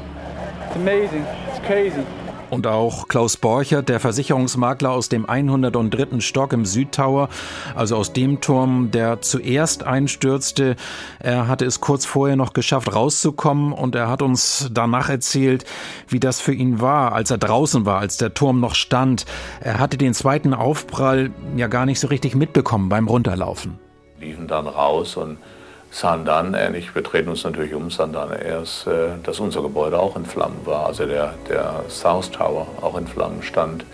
It's 0.68 0.76
amazing. 0.76 1.26
It's 1.50 1.60
crazy. 1.66 2.04
Und 2.50 2.68
auch 2.68 3.08
Klaus 3.08 3.36
Borchert, 3.36 3.90
der 3.90 4.00
Versicherungsmakler 4.00 4.92
aus 4.92 5.10
dem 5.10 5.28
103. 5.28 6.20
Stock 6.20 6.54
im 6.54 6.66
Südtower, 6.66 7.30
also 7.74 7.96
aus 7.96 8.14
dem 8.14 8.42
Turm, 8.42 8.92
der 8.92 9.22
zuerst 9.22 9.84
einstürzte. 9.84 10.76
Er 11.18 11.48
hatte 11.48 11.66
es 11.66 11.82
kurz 11.82 12.06
vorher 12.06 12.36
noch 12.36 12.54
geschafft, 12.54 12.94
rauszukommen 12.94 13.74
und 13.74 13.96
er 13.96 14.08
hat 14.08 14.22
uns 14.22 14.70
danach 14.72 15.10
erzählt, 15.10 15.66
wie 16.08 16.20
das 16.20 16.42
für 16.42 16.54
ihn 16.54 16.80
war, 16.80 17.14
als 17.14 17.32
er 17.32 17.40
draußen 17.40 17.88
war, 17.88 18.00
als 18.00 18.18
der 18.18 18.36
Turm 18.36 18.60
noch 18.60 18.76
stand. 18.76 19.26
Er 19.60 19.80
hatte 19.80 19.98
den 19.98 20.14
zweiten 20.14 20.54
Aufprall 20.54 21.32
ja 21.58 21.66
gar 21.66 21.88
nicht 21.88 22.00
so 22.00 22.08
richtig 22.08 22.36
mitbekommen 22.36 22.88
beim 22.88 23.08
Runterlaufen. 23.08 23.80
Liefen 24.20 24.48
dann 24.48 24.68
raus 24.68 25.18
und 25.18 25.40
Sandan, 25.94 26.56
ähnlich, 26.56 26.96
wir 26.96 27.04
treten 27.04 27.30
uns 27.30 27.44
natürlich 27.44 27.76
um 27.76 27.92
Sandan 27.92 28.32
erst, 28.32 28.88
äh, 28.88 29.10
dass 29.22 29.40
unser 29.40 29.62
Gebäude 29.62 30.00
auch 30.00 30.16
in 30.16 30.26
Flammen 30.26 30.66
war. 30.66 30.88
Also 30.88 31.06
der, 31.06 31.36
der 31.48 31.86
South 31.88 32.32
Tower 32.32 32.66
auch 32.82 32.98
in 32.98 33.06
Flammen 33.06 33.44
stand 33.44 33.86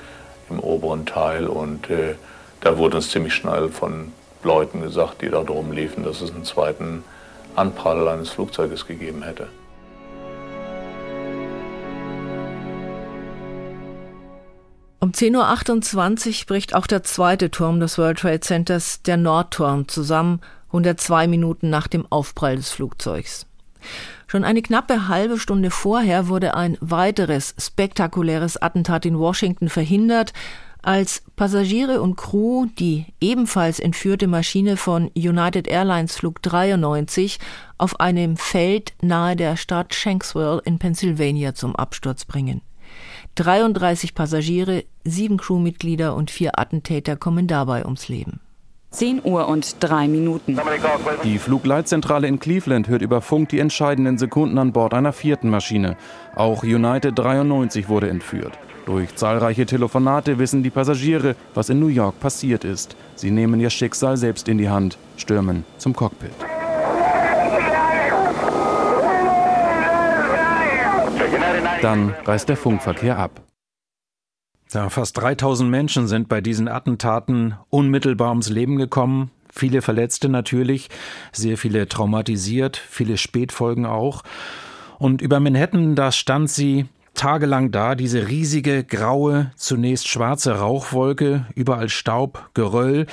im 0.49 0.62
oberen 0.62 1.05
Teil 1.05 1.45
und 1.45 1.89
äh, 1.89 2.15
da 2.62 2.77
wurde 2.77 2.95
uns 2.95 3.12
ziemlich 3.12 3.33
schnell 3.33 3.67
von 3.67 4.13
Leuten 4.43 4.81
gesagt, 4.81 5.21
die 5.21 5.29
da 5.29 5.43
drum 5.43 5.73
liefen, 5.73 6.05
dass 6.05 6.21
es 6.21 6.31
einen 6.31 6.45
zweiten 6.45 7.03
Anprall 7.57 8.07
eines 8.07 8.29
Flugzeuges 8.29 8.88
gegeben 8.88 9.21
hätte. 9.21 9.47
Um 15.01 15.12
10.28 15.12 16.41
Uhr 16.41 16.45
bricht 16.47 16.73
auch 16.75 16.88
der 16.88 17.03
zweite 17.03 17.51
Turm 17.51 17.81
des 17.81 17.97
World 17.97 18.19
Trade 18.19 18.39
Centers, 18.39 19.01
der 19.01 19.17
Nordturm, 19.17 19.89
zusammen 19.89 20.39
102 20.69 21.27
Minuten 21.27 21.69
nach 21.69 21.88
dem 21.88 22.05
Aufprall 22.10 22.55
des 22.55 22.69
Flugzeugs. 22.69 23.45
Schon 24.27 24.43
eine 24.43 24.62
knappe 24.62 25.08
halbe 25.08 25.39
Stunde 25.39 25.71
vorher 25.71 26.27
wurde 26.27 26.55
ein 26.55 26.77
weiteres 26.82 27.55
spektakuläres 27.58 28.58
Attentat 28.62 29.05
in 29.05 29.17
Washington 29.17 29.69
verhindert, 29.69 30.34
als 30.82 31.23
Passagiere 31.36 32.01
und 32.01 32.15
Crew 32.15 32.67
die 32.77 33.05
ebenfalls 33.19 33.79
entführte 33.79 34.27
Maschine 34.27 34.77
von 34.77 35.12
United 35.15 35.67
Airlines 35.67 36.15
Flug 36.15 36.41
93 36.41 37.39
auf 37.77 37.99
einem 37.99 38.38
Feld 38.38 38.93
nahe 39.01 39.36
der 39.36 39.58
Stadt 39.58 39.93
Shanksville 39.93 40.62
in 40.63 40.79
Pennsylvania 40.79 41.53
zum 41.53 41.75
Absturz 41.75 42.25
bringen. 42.25 42.62
33 43.36 44.15
Passagiere, 44.15 44.86
sieben 45.03 45.38
Crewmitglieder 45.38 46.15
und 46.15 46.32
vier 46.32 46.60
Attentäter 46.60 47.15
kommen 47.15 47.47
dabei 47.47 47.86
ums 47.86 48.08
Leben. 48.08 48.39
10 48.91 49.21
Uhr 49.23 49.47
und 49.47 49.75
drei 49.80 50.08
Minuten. 50.08 50.60
Die 51.23 51.38
Flugleitzentrale 51.38 52.28
in 52.28 52.39
Cleveland 52.39 52.88
hört 52.88 53.02
über 53.02 53.21
Funk 53.21 53.49
die 53.49 53.60
entscheidenden 53.60 54.17
Sekunden 54.17 54.58
an 54.58 54.73
Bord 54.73 54.93
einer 54.93 55.13
vierten 55.13 55.49
Maschine. 55.49 55.95
Auch 56.36 56.63
United 56.63 57.17
93 57.17 57.88
wurde 57.88 58.10
entführt. 58.10 58.58
Durch 58.86 59.15
zahlreiche 59.15 59.67
Telefonate 59.67 60.39
wissen 60.39 60.63
die 60.63 60.71
Passagiere, 60.71 61.36
was 61.54 61.69
in 61.69 61.80
New 61.80 61.88
York 61.88 62.19
passiert 62.19 62.63
ist. 62.63 62.95
Sie 63.15 63.30
nehmen 63.30 63.60
ihr 63.60 63.69
Schicksal 63.69 64.17
selbst 64.17 64.49
in 64.49 64.58
die 64.58 64.69
Hand, 64.69 64.97
stürmen 65.17 65.63
zum 65.78 65.93
Cockpit. 65.93 66.32
Dann 71.84 72.15
reißt 72.25 72.49
der 72.49 72.58
Funkverkehr 72.58 73.17
ab. 73.17 73.48
Ja, 74.71 74.89
fast 74.89 75.17
3000 75.17 75.67
Menschen 75.67 76.08
sind 76.08 76.29
bei 76.29 76.41
diesen 76.41 76.67
Attentaten 76.67 77.55
unmittelbar 77.69 78.29
ums 78.29 78.49
Leben 78.49 78.77
gekommen. 78.77 79.32
Viele 79.51 79.82
Verletzte 79.82 80.29
natürlich, 80.29 80.89
sehr 81.32 81.58
viele 81.58 81.88
traumatisiert, 81.88 82.77
viele 82.77 83.17
Spätfolgen 83.17 83.88
auch. 83.88 84.21
Und 84.99 85.23
über 85.23 85.39
Manhattan, 85.39 85.95
da 85.95 86.12
stand 86.12 86.51
sie 86.51 86.86
tagelang 87.15 87.71
da, 87.71 87.95
diese 87.95 88.27
riesige, 88.27 88.84
graue, 88.84 89.49
zunächst 89.55 90.08
schwarze 90.08 90.60
Rauchwolke, 90.60 91.47
überall 91.55 91.89
Staub, 91.89 92.51
Geröll 92.53 93.08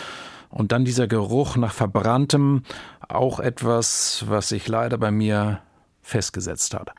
und 0.51 0.73
dann 0.73 0.85
dieser 0.85 1.07
Geruch 1.07 1.57
nach 1.57 1.73
verbranntem, 1.73 2.65
auch 3.09 3.41
etwas, 3.41 4.27
was 4.29 4.51
sich 4.51 4.69
leider 4.69 4.99
bei 4.99 5.11
mir 5.11 5.61
festgesetzt 6.03 6.75
hat. 6.75 6.91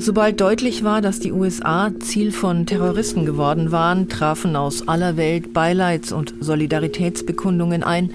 Sobald 0.00 0.40
deutlich 0.40 0.84
war, 0.84 1.00
dass 1.00 1.18
die 1.18 1.32
USA 1.32 1.90
Ziel 2.00 2.32
von 2.32 2.66
Terroristen 2.66 3.26
geworden 3.26 3.72
waren, 3.72 4.08
trafen 4.08 4.54
aus 4.54 4.86
aller 4.86 5.16
Welt 5.16 5.52
Beileids- 5.52 6.12
und 6.12 6.34
Solidaritätsbekundungen 6.40 7.82
ein. 7.82 8.12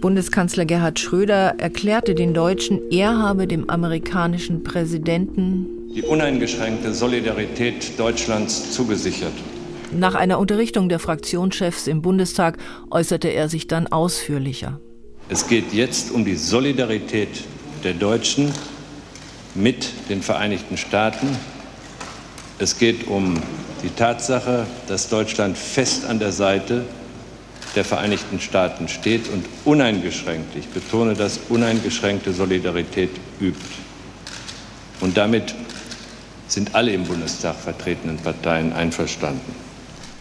Bundeskanzler 0.00 0.64
Gerhard 0.64 0.98
Schröder 0.98 1.54
erklärte 1.58 2.14
den 2.14 2.34
Deutschen, 2.34 2.80
er 2.90 3.18
habe 3.18 3.46
dem 3.46 3.70
amerikanischen 3.70 4.64
Präsidenten 4.64 5.80
die 5.94 6.02
uneingeschränkte 6.02 6.94
Solidarität 6.94 7.98
Deutschlands 7.98 8.72
zugesichert. 8.72 9.32
Nach 9.92 10.14
einer 10.14 10.38
Unterrichtung 10.38 10.88
der 10.88 11.00
Fraktionschefs 11.00 11.88
im 11.88 12.00
Bundestag 12.00 12.58
äußerte 12.90 13.28
er 13.28 13.48
sich 13.48 13.66
dann 13.66 13.88
ausführlicher. 13.88 14.80
Es 15.28 15.48
geht 15.48 15.72
jetzt 15.72 16.12
um 16.12 16.24
die 16.24 16.36
Solidarität 16.36 17.44
der 17.82 17.94
Deutschen 17.94 18.52
mit 19.54 19.88
den 20.08 20.22
Vereinigten 20.22 20.76
Staaten. 20.76 21.28
Es 22.58 22.78
geht 22.78 23.06
um 23.06 23.34
die 23.82 23.90
Tatsache, 23.90 24.66
dass 24.88 25.08
Deutschland 25.08 25.56
fest 25.56 26.04
an 26.04 26.18
der 26.18 26.32
Seite 26.32 26.84
der 27.74 27.84
Vereinigten 27.84 28.40
Staaten 28.40 28.88
steht 28.88 29.28
und 29.28 29.46
uneingeschränkt, 29.64 30.56
ich 30.56 30.68
betone 30.68 31.14
das, 31.14 31.40
uneingeschränkte 31.48 32.32
Solidarität 32.32 33.10
übt. 33.40 33.60
Und 35.00 35.16
damit 35.16 35.54
sind 36.48 36.74
alle 36.74 36.92
im 36.92 37.04
Bundestag 37.04 37.54
vertretenen 37.54 38.18
Parteien 38.18 38.72
einverstanden. 38.72 39.69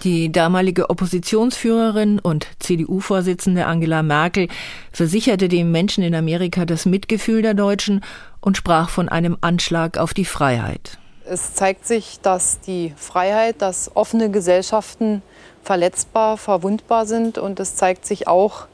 Die 0.03 0.31
damalige 0.31 0.89
Oppositionsführerin 0.89 2.19
und 2.19 2.47
CDU-Vorsitzende 2.59 3.65
Angela 3.65 4.01
Merkel 4.01 4.47
versicherte 4.93 5.49
den 5.49 5.71
Menschen 5.71 6.03
in 6.03 6.15
Amerika 6.15 6.65
das 6.65 6.85
Mitgefühl 6.85 7.41
der 7.41 7.53
Deutschen 7.53 8.03
und 8.39 8.55
sprach 8.55 8.89
von 8.89 9.09
einem 9.09 9.37
Anschlag 9.41 9.97
auf 9.97 10.13
die 10.13 10.25
Freiheit. 10.25 10.97
Es 11.25 11.53
zeigt 11.53 11.85
sich, 11.85 12.19
dass 12.21 12.61
die 12.61 12.93
Freiheit, 12.95 13.61
dass 13.61 13.95
offene 13.95 14.31
Gesellschaften 14.31 15.21
verletzbar, 15.63 16.37
verwundbar 16.37 17.05
sind. 17.05 17.37
Und 17.37 17.59
es 17.59 17.75
zeigt 17.75 18.05
sich 18.05 18.27
auch, 18.27 18.67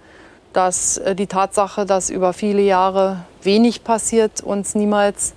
dass 0.53 0.97
äh, 0.97 1.15
die 1.15 1.27
Tatsache, 1.27 1.85
dass 1.85 2.09
über 2.09 2.33
viele 2.33 2.61
Jahre 2.61 3.25
wenig 3.41 3.83
passiert, 3.83 4.41
uns 4.41 4.75
niemals 4.75 5.33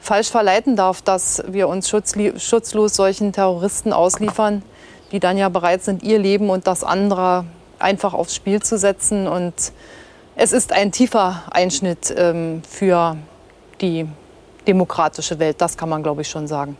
falsch 0.00 0.30
verleiten 0.30 0.76
darf, 0.76 1.02
dass 1.02 1.42
wir 1.48 1.68
uns 1.68 1.88
schutzlos 1.88 2.94
solchen 2.94 3.32
Terroristen 3.32 3.92
ausliefern, 3.92 4.62
die 5.14 5.20
dann 5.20 5.38
ja 5.38 5.48
bereit 5.48 5.84
sind, 5.84 6.02
ihr 6.02 6.18
Leben 6.18 6.50
und 6.50 6.66
das 6.66 6.82
anderer 6.82 7.44
einfach 7.78 8.14
aufs 8.14 8.34
Spiel 8.34 8.60
zu 8.60 8.76
setzen. 8.76 9.28
Und 9.28 9.54
es 10.34 10.52
ist 10.52 10.72
ein 10.72 10.90
tiefer 10.90 11.44
Einschnitt 11.52 12.12
ähm, 12.16 12.62
für 12.68 13.16
die 13.80 14.06
demokratische 14.66 15.38
Welt. 15.38 15.60
Das 15.60 15.76
kann 15.76 15.88
man, 15.88 16.02
glaube 16.02 16.22
ich, 16.22 16.28
schon 16.28 16.48
sagen. 16.48 16.76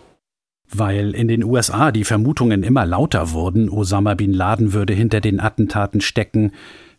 Weil 0.68 1.14
in 1.14 1.28
den 1.28 1.44
USA 1.44 1.92
die 1.92 2.02
Vermutungen 2.02 2.64
immer 2.64 2.84
lauter 2.84 3.30
wurden, 3.30 3.70
Osama 3.70 4.14
bin 4.14 4.32
Laden 4.32 4.72
würde 4.72 4.94
hinter 4.94 5.20
den 5.20 5.38
Attentaten 5.38 6.00
stecken, 6.00 6.50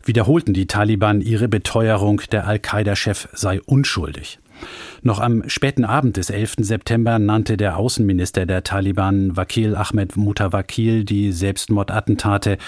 wiederholten 0.02 0.54
die 0.54 0.66
Taliban 0.66 1.20
ihre 1.20 1.48
Beteuerung, 1.48 2.22
der 2.32 2.46
Al-Qaida-Chef 2.46 3.28
sei 3.34 3.60
unschuldig. 3.60 4.38
Noch 5.02 5.20
am 5.20 5.48
späten 5.48 5.84
Abend 5.84 6.16
des 6.16 6.30
11. 6.30 6.54
September 6.58 7.18
nannte 7.18 7.56
der 7.56 7.76
Außenminister 7.76 8.46
der 8.46 8.64
Taliban, 8.64 9.36
Wakil 9.36 9.76
Ahmed 9.76 10.16
Mutawakil, 10.16 11.04
die 11.04 11.32
Selbstmordattentate 11.32 12.58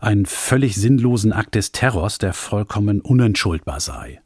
einen 0.00 0.26
völlig 0.26 0.76
sinnlosen 0.76 1.32
Akt 1.32 1.54
des 1.54 1.72
Terrors, 1.72 2.18
der 2.18 2.32
vollkommen 2.32 3.00
unentschuldbar 3.00 3.80
sei. 3.80 4.20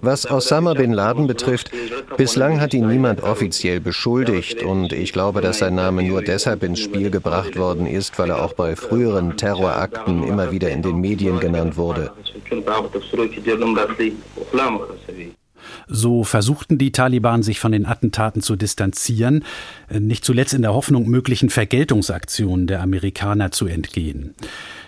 Was 0.00 0.30
Osama 0.30 0.74
bin 0.74 0.92
Laden 0.92 1.26
betrifft, 1.26 1.70
bislang 2.16 2.60
hat 2.60 2.74
ihn 2.74 2.88
niemand 2.88 3.22
offiziell 3.22 3.80
beschuldigt 3.80 4.62
und 4.62 4.92
ich 4.92 5.12
glaube, 5.12 5.40
dass 5.40 5.58
sein 5.58 5.74
Name 5.74 6.02
nur 6.02 6.22
deshalb 6.22 6.62
ins 6.62 6.80
Spiel 6.80 7.10
gebracht 7.10 7.56
worden 7.56 7.86
ist, 7.86 8.18
weil 8.18 8.30
er 8.30 8.42
auch 8.42 8.52
bei 8.52 8.76
früheren 8.76 9.36
Terrorakten 9.36 10.22
immer 10.22 10.52
wieder 10.52 10.70
in 10.70 10.82
den 10.82 11.00
Medien 11.00 11.40
genannt 11.40 11.76
wurde. 11.76 12.12
So 15.94 16.24
versuchten 16.24 16.78
die 16.78 16.90
Taliban, 16.90 17.42
sich 17.42 17.60
von 17.60 17.70
den 17.70 17.84
Attentaten 17.84 18.40
zu 18.40 18.56
distanzieren, 18.56 19.44
äh, 19.90 20.00
nicht 20.00 20.24
zuletzt 20.24 20.54
in 20.54 20.62
der 20.62 20.72
Hoffnung, 20.72 21.06
möglichen 21.06 21.50
Vergeltungsaktionen 21.50 22.66
der 22.66 22.80
Amerikaner 22.80 23.50
zu 23.50 23.66
entgehen. 23.66 24.34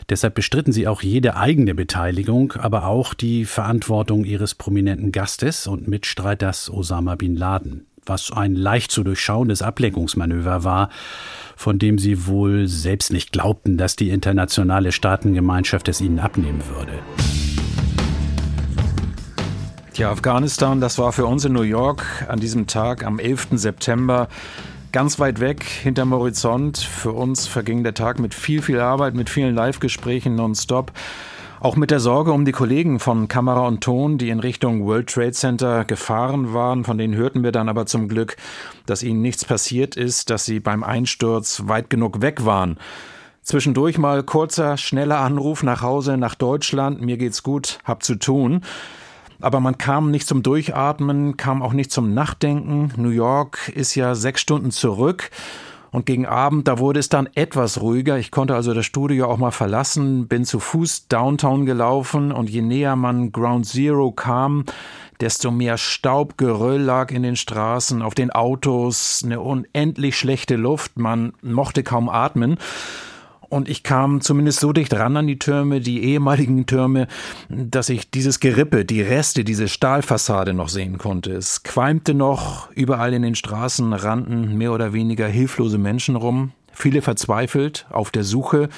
Deshalb 0.09 0.35
bestritten 0.35 0.73
sie 0.73 0.89
auch 0.89 1.03
jede 1.03 1.37
eigene 1.37 1.75
Beteiligung, 1.75 2.53
aber 2.53 2.87
auch 2.87 3.13
die 3.13 3.45
Verantwortung 3.45 4.25
ihres 4.25 4.55
prominenten 4.55 5.13
Gastes 5.13 5.67
und 5.67 5.89
Mitstreiters 5.89 6.71
Osama 6.71 7.17
bin 7.17 7.37
Laden, 7.37 7.87
was 8.07 8.33
ein 8.33 8.55
leicht 8.55 8.91
zu 8.91 9.05
durchschauendes 9.05 9.61
Ablenkungsmanöver 9.61 10.65
war, 10.65 10.89
von 11.55 11.79
dem 11.79 11.99
sie 11.99 12.27
wohl 12.27 12.67
selbst 12.67 13.13
nicht 13.13 13.31
glaubten, 13.31 13.77
dass 13.77 13.95
die 13.95 14.09
internationale 14.09 14.91
Staatengemeinschaft 14.91 15.87
es 15.89 16.01
ihnen 16.01 16.19
abnehmen 16.19 16.63
würde. 16.75 17.54
Ja, 19.97 20.11
Afghanistan, 20.11 20.81
das 20.81 20.99
war 20.99 21.13
für 21.13 21.25
uns 21.25 21.45
in 21.45 21.53
New 21.53 21.63
York 21.63 22.27
an 22.29 22.41
diesem 22.41 22.67
Tag 22.67 23.07
am 23.07 23.21
11. 23.21 23.51
September 23.53 24.27
ganz 24.91 25.21
weit 25.21 25.39
weg 25.39 25.63
hinterm 25.63 26.13
Horizont. 26.13 26.79
Für 26.79 27.13
uns 27.13 27.47
verging 27.47 27.85
der 27.85 27.95
Tag 27.95 28.19
mit 28.19 28.35
viel, 28.35 28.61
viel 28.61 28.81
Arbeit, 28.81 29.15
mit 29.15 29.31
vielen 29.31 29.55
Live-Gesprächen 29.55 30.35
nonstop. 30.35 30.91
Auch 31.61 31.77
mit 31.77 31.93
der 31.93 32.01
Sorge 32.01 32.33
um 32.33 32.45
die 32.45 32.51
Kollegen 32.51 32.99
von 32.99 33.29
Kamera 33.29 33.69
und 33.69 33.83
Ton, 33.83 34.19
die 34.19 34.31
in 34.31 34.41
Richtung 34.41 34.85
World 34.85 35.11
Trade 35.11 35.31
Center 35.31 35.85
gefahren 35.85 36.53
waren. 36.53 36.83
Von 36.83 36.99
denen 36.99 37.15
hörten 37.15 37.45
wir 37.45 37.53
dann 37.53 37.69
aber 37.69 37.87
zum 37.87 38.09
Glück, 38.09 38.37
dass 38.87 39.05
ihnen 39.05 39.23
nichts 39.23 39.45
passiert 39.45 39.95
ist, 39.95 40.29
dass 40.29 40.45
sie 40.45 40.59
beim 40.59 40.83
Einsturz 40.83 41.63
weit 41.67 41.89
genug 41.89 42.21
weg 42.21 42.45
waren. 42.45 42.79
Zwischendurch 43.43 43.97
mal 43.99 44.25
kurzer, 44.25 44.77
schneller 44.77 45.21
Anruf 45.21 45.63
nach 45.63 45.83
Hause, 45.83 46.17
nach 46.17 46.35
Deutschland. 46.35 47.01
Mir 47.01 47.17
geht's 47.17 47.45
gut, 47.45 47.79
hab 47.85 48.03
zu 48.03 48.17
tun 48.17 48.63
aber 49.41 49.61
man 49.61 49.79
kam 49.79 50.11
nicht 50.11 50.27
zum 50.27 50.43
Durchatmen, 50.43 51.37
kam 51.37 51.63
auch 51.63 51.73
nicht 51.73 51.91
zum 51.91 52.15
Nachdenken. 52.15 52.93
New 52.97 53.11
York 53.11 53.71
ist 53.75 53.95
ja 53.95 54.15
sechs 54.15 54.41
Stunden 54.41 54.71
zurück. 54.71 55.31
Und 55.95 56.07
gegen 56.07 56.27
Abend, 56.27 56.67
da 56.67 56.81
wurde 56.81 56.99
es 56.99 57.09
dann 57.09 57.29
etwas 57.37 57.81
ruhiger. 57.81 58.19
Ich 58.19 58.33
konnte 58.33 58.57
also 58.57 58.75
das 58.75 58.85
Studio 58.85 59.31
auch 59.31 59.39
mal 59.39 59.53
verlassen, 59.53 60.27
bin 60.27 60.45
zu 60.45 60.59
Fuß 60.59 61.07
downtown 61.07 61.67
gelaufen 61.67 62.33
und 62.33 62.51
je 62.51 62.63
näher 62.63 62.97
man 62.97 63.31
Ground 63.31 63.67
Zero 63.67 64.11
kam, 64.11 64.65
desto 65.21 65.53
mehr 65.53 65.79
Staubgeröll 65.79 66.81
lag 66.81 67.13
in 67.13 67.23
den 67.23 67.37
Straßen, 67.37 68.03
auf 68.03 68.15
den 68.15 68.33
Autos, 68.33 69.23
eine 69.25 69.41
unendlich 69.41 70.19
schlechte 70.19 70.57
Luft, 70.57 70.99
man 70.99 71.33
mochte 71.43 71.85
kaum 71.85 72.09
atmen. 72.09 72.59
Und 73.55 73.69
ich 73.69 73.85
kam 73.85 74.21
zumindest 74.21 74.59
so 74.59 74.73
dicht 74.73 74.93
ran 74.95 75.17
an 75.17 75.29
die 75.29 75.39
Türme, 75.39 75.81
die 75.81 76.03
ehemaligen 76.03 76.67
Türme, 76.67 77.07
dass 77.49 77.89
ich 77.89 78.11
dieses 78.11 78.41
Gerippe, 78.41 78.85
die 78.85 79.01
Reste, 79.01 79.45
diese 79.45 79.69
Stahlfassade 79.69 80.53
noch 80.53 80.69
sehen 80.69 80.99
konnte. 80.99 81.31
Es 81.35 81.63
qualmte 81.63 82.15
noch, 82.15 82.69
überall 82.73 83.15
in 83.15 83.23
den 83.23 83.37
Straßen 83.37 83.93
rannten 83.93 84.59
mehr 84.59 84.73
oder 84.73 84.93
weniger 84.93 85.29
hilflose 85.29 85.79
Menschen 85.79 86.17
rum, 86.17 86.51
viele 86.73 87.01
verzweifelt, 87.01 87.87
auf 87.91 88.11
der 88.11 88.25
Suche 88.25 88.71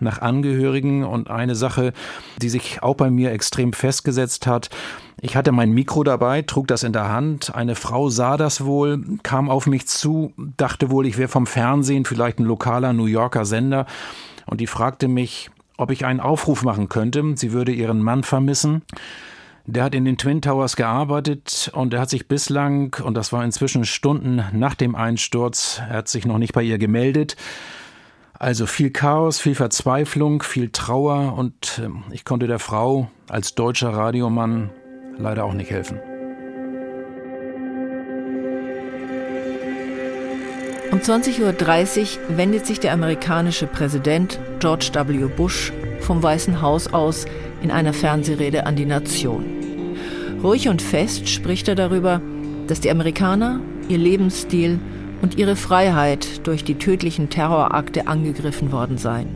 nach 0.00 0.20
Angehörigen 0.20 1.04
und 1.04 1.30
eine 1.30 1.54
Sache, 1.54 1.92
die 2.40 2.48
sich 2.48 2.82
auch 2.82 2.94
bei 2.94 3.10
mir 3.10 3.32
extrem 3.32 3.72
festgesetzt 3.72 4.46
hat. 4.46 4.70
Ich 5.20 5.36
hatte 5.36 5.52
mein 5.52 5.70
Mikro 5.72 6.04
dabei, 6.04 6.42
trug 6.42 6.68
das 6.68 6.82
in 6.82 6.92
der 6.92 7.08
Hand. 7.08 7.54
Eine 7.54 7.74
Frau 7.74 8.08
sah 8.08 8.36
das 8.36 8.64
wohl, 8.64 9.02
kam 9.22 9.48
auf 9.48 9.66
mich 9.66 9.86
zu, 9.86 10.32
dachte 10.36 10.90
wohl, 10.90 11.06
ich 11.06 11.18
wäre 11.18 11.28
vom 11.28 11.46
Fernsehen, 11.46 12.04
vielleicht 12.04 12.38
ein 12.38 12.44
lokaler 12.44 12.92
New 12.92 13.06
Yorker 13.06 13.44
Sender. 13.44 13.86
Und 14.46 14.60
die 14.60 14.66
fragte 14.66 15.08
mich, 15.08 15.50
ob 15.76 15.90
ich 15.90 16.04
einen 16.04 16.20
Aufruf 16.20 16.62
machen 16.62 16.88
könnte. 16.88 17.22
Sie 17.36 17.52
würde 17.52 17.72
ihren 17.72 18.02
Mann 18.02 18.22
vermissen. 18.22 18.82
Der 19.66 19.84
hat 19.84 19.94
in 19.94 20.04
den 20.04 20.18
Twin 20.18 20.42
Towers 20.42 20.76
gearbeitet 20.76 21.70
und 21.72 21.94
er 21.94 22.00
hat 22.02 22.10
sich 22.10 22.28
bislang, 22.28 22.94
und 23.02 23.14
das 23.14 23.32
war 23.32 23.42
inzwischen 23.42 23.86
Stunden 23.86 24.44
nach 24.52 24.74
dem 24.74 24.94
Einsturz, 24.94 25.80
er 25.88 25.96
hat 25.96 26.08
sich 26.08 26.26
noch 26.26 26.36
nicht 26.36 26.52
bei 26.52 26.62
ihr 26.62 26.76
gemeldet. 26.76 27.36
Also 28.38 28.66
viel 28.66 28.90
Chaos, 28.90 29.40
viel 29.40 29.54
Verzweiflung, 29.54 30.42
viel 30.42 30.70
Trauer 30.70 31.38
und 31.38 31.80
ähm, 31.82 32.02
ich 32.10 32.24
konnte 32.24 32.46
der 32.46 32.58
Frau 32.58 33.08
als 33.28 33.54
deutscher 33.54 33.90
Radiomann 33.90 34.70
leider 35.16 35.44
auch 35.44 35.52
nicht 35.54 35.70
helfen. 35.70 36.00
Um 40.90 40.98
20.30 41.00 42.18
Uhr 42.28 42.36
wendet 42.36 42.66
sich 42.66 42.80
der 42.80 42.92
amerikanische 42.92 43.66
Präsident 43.66 44.38
George 44.60 44.90
W. 44.94 45.26
Bush 45.26 45.72
vom 46.00 46.22
Weißen 46.22 46.60
Haus 46.60 46.92
aus 46.92 47.26
in 47.62 47.70
einer 47.70 47.92
Fernsehrede 47.92 48.66
an 48.66 48.76
die 48.76 48.84
Nation. 48.84 49.44
Ruhig 50.42 50.68
und 50.68 50.82
fest 50.82 51.28
spricht 51.28 51.68
er 51.68 51.74
darüber, 51.74 52.20
dass 52.66 52.80
die 52.80 52.90
Amerikaner 52.90 53.60
ihr 53.88 53.98
Lebensstil 53.98 54.78
und 55.24 55.38
ihre 55.38 55.56
Freiheit 55.56 56.46
durch 56.46 56.64
die 56.64 56.74
tödlichen 56.74 57.30
Terrorakte 57.30 58.08
angegriffen 58.08 58.72
worden 58.72 58.98
seien. 58.98 59.34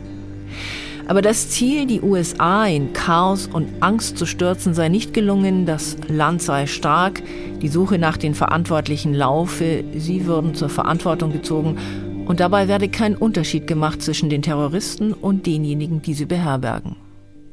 Aber 1.07 1.23
das 1.23 1.49
Ziel, 1.49 1.87
die 1.87 2.01
USA 2.01 2.67
in 2.67 2.93
Chaos 2.93 3.49
und 3.51 3.81
Angst 3.81 4.15
zu 4.15 4.27
stürzen, 4.27 4.75
sei 4.75 4.89
nicht 4.89 5.15
gelungen, 5.15 5.65
das 5.65 5.97
Land 6.07 6.43
sei 6.43 6.67
stark, 6.67 7.23
die 7.63 7.69
Suche 7.69 7.97
nach 7.97 8.17
den 8.17 8.35
Verantwortlichen 8.35 9.15
laufe, 9.15 9.83
sie 9.97 10.27
würden 10.27 10.53
zur 10.53 10.69
Verantwortung 10.69 11.31
gezogen 11.31 11.79
und 12.27 12.39
dabei 12.39 12.67
werde 12.67 12.87
kein 12.87 13.15
Unterschied 13.15 13.65
gemacht 13.65 14.03
zwischen 14.03 14.29
den 14.29 14.43
Terroristen 14.43 15.13
und 15.13 15.47
denjenigen, 15.47 16.03
die 16.03 16.13
sie 16.13 16.25
beherbergen. 16.25 16.97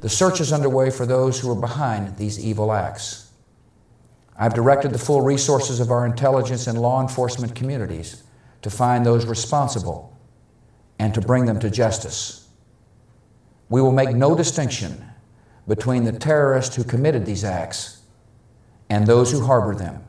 The 0.02 0.10
search 0.10 0.40
is 0.40 0.52
underway 0.52 0.90
for 0.90 1.08
those 1.08 1.42
who 1.42 1.50
are 1.50 1.58
behind 1.58 2.18
these 2.18 2.38
evil 2.38 2.70
acts. 2.70 3.28
I've 4.38 4.52
directed 4.52 4.92
the 4.92 4.98
full 4.98 5.22
resources 5.22 5.80
of 5.80 5.88
our 5.88 6.04
intelligence 6.04 6.68
and 6.68 6.78
law 6.78 7.00
enforcement 7.00 7.54
communities 7.54 8.25
to 8.66 8.70
find 8.70 9.06
those 9.06 9.24
responsible 9.28 10.10
and 10.98 11.14
to 11.14 11.20
bring 11.20 11.46
them 11.46 11.60
to 11.60 11.70
justice. 11.70 12.48
We 13.68 13.80
will 13.80 13.92
make 13.92 14.10
no 14.16 14.34
distinction 14.34 15.04
between 15.68 16.04
the 16.04 16.12
terrorists 16.12 16.74
who 16.74 16.82
committed 16.82 17.26
these 17.26 17.44
acts 17.44 18.02
and 18.90 19.06
those 19.06 19.30
who 19.30 19.46
harbor 19.46 19.74
them. 19.76 20.00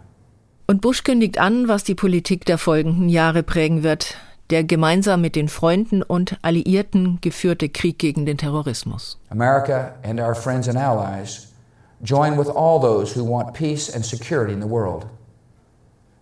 Und 0.68 0.82
Bush 0.82 1.04
kündigt 1.04 1.38
an, 1.38 1.68
was 1.68 1.84
die 1.84 1.94
Politik 1.94 2.46
der 2.46 2.58
folgenden 2.58 3.10
Jahre 3.10 3.44
prägen 3.44 3.84
wird, 3.84 4.16
der 4.50 4.64
gemeinsam 4.64 5.22
mit 5.22 5.36
den 5.36 5.50
Freunden 5.50 6.02
und 6.02 6.38
Alliierten 6.42 7.20
geführte 7.22 7.70
Krieg 7.70 8.00
gegen 8.00 8.26
den 8.26 8.38
Terrorismus. 8.38 9.20
America 9.30 9.94
and 10.04 10.20
our 10.20 10.34
friends 10.34 10.68
and 10.68 10.78
allies 10.78 11.54
join 12.04 12.38
with 12.38 12.50
all 12.50 12.80
those 12.80 13.14
who 13.16 13.24
want 13.24 13.54
peace 13.54 13.88
and 13.88 14.04
security 14.04 14.52
in 14.52 14.62
the 14.62 14.68
world. 14.68 15.06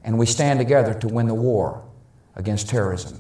And 0.04 0.20
we 0.20 0.26
stand 0.26 0.60
together 0.60 0.94
to 1.00 1.08
win 1.08 1.28
the 1.28 1.34
war 1.34 1.85
against 2.36 2.70
terrorism. 2.70 3.16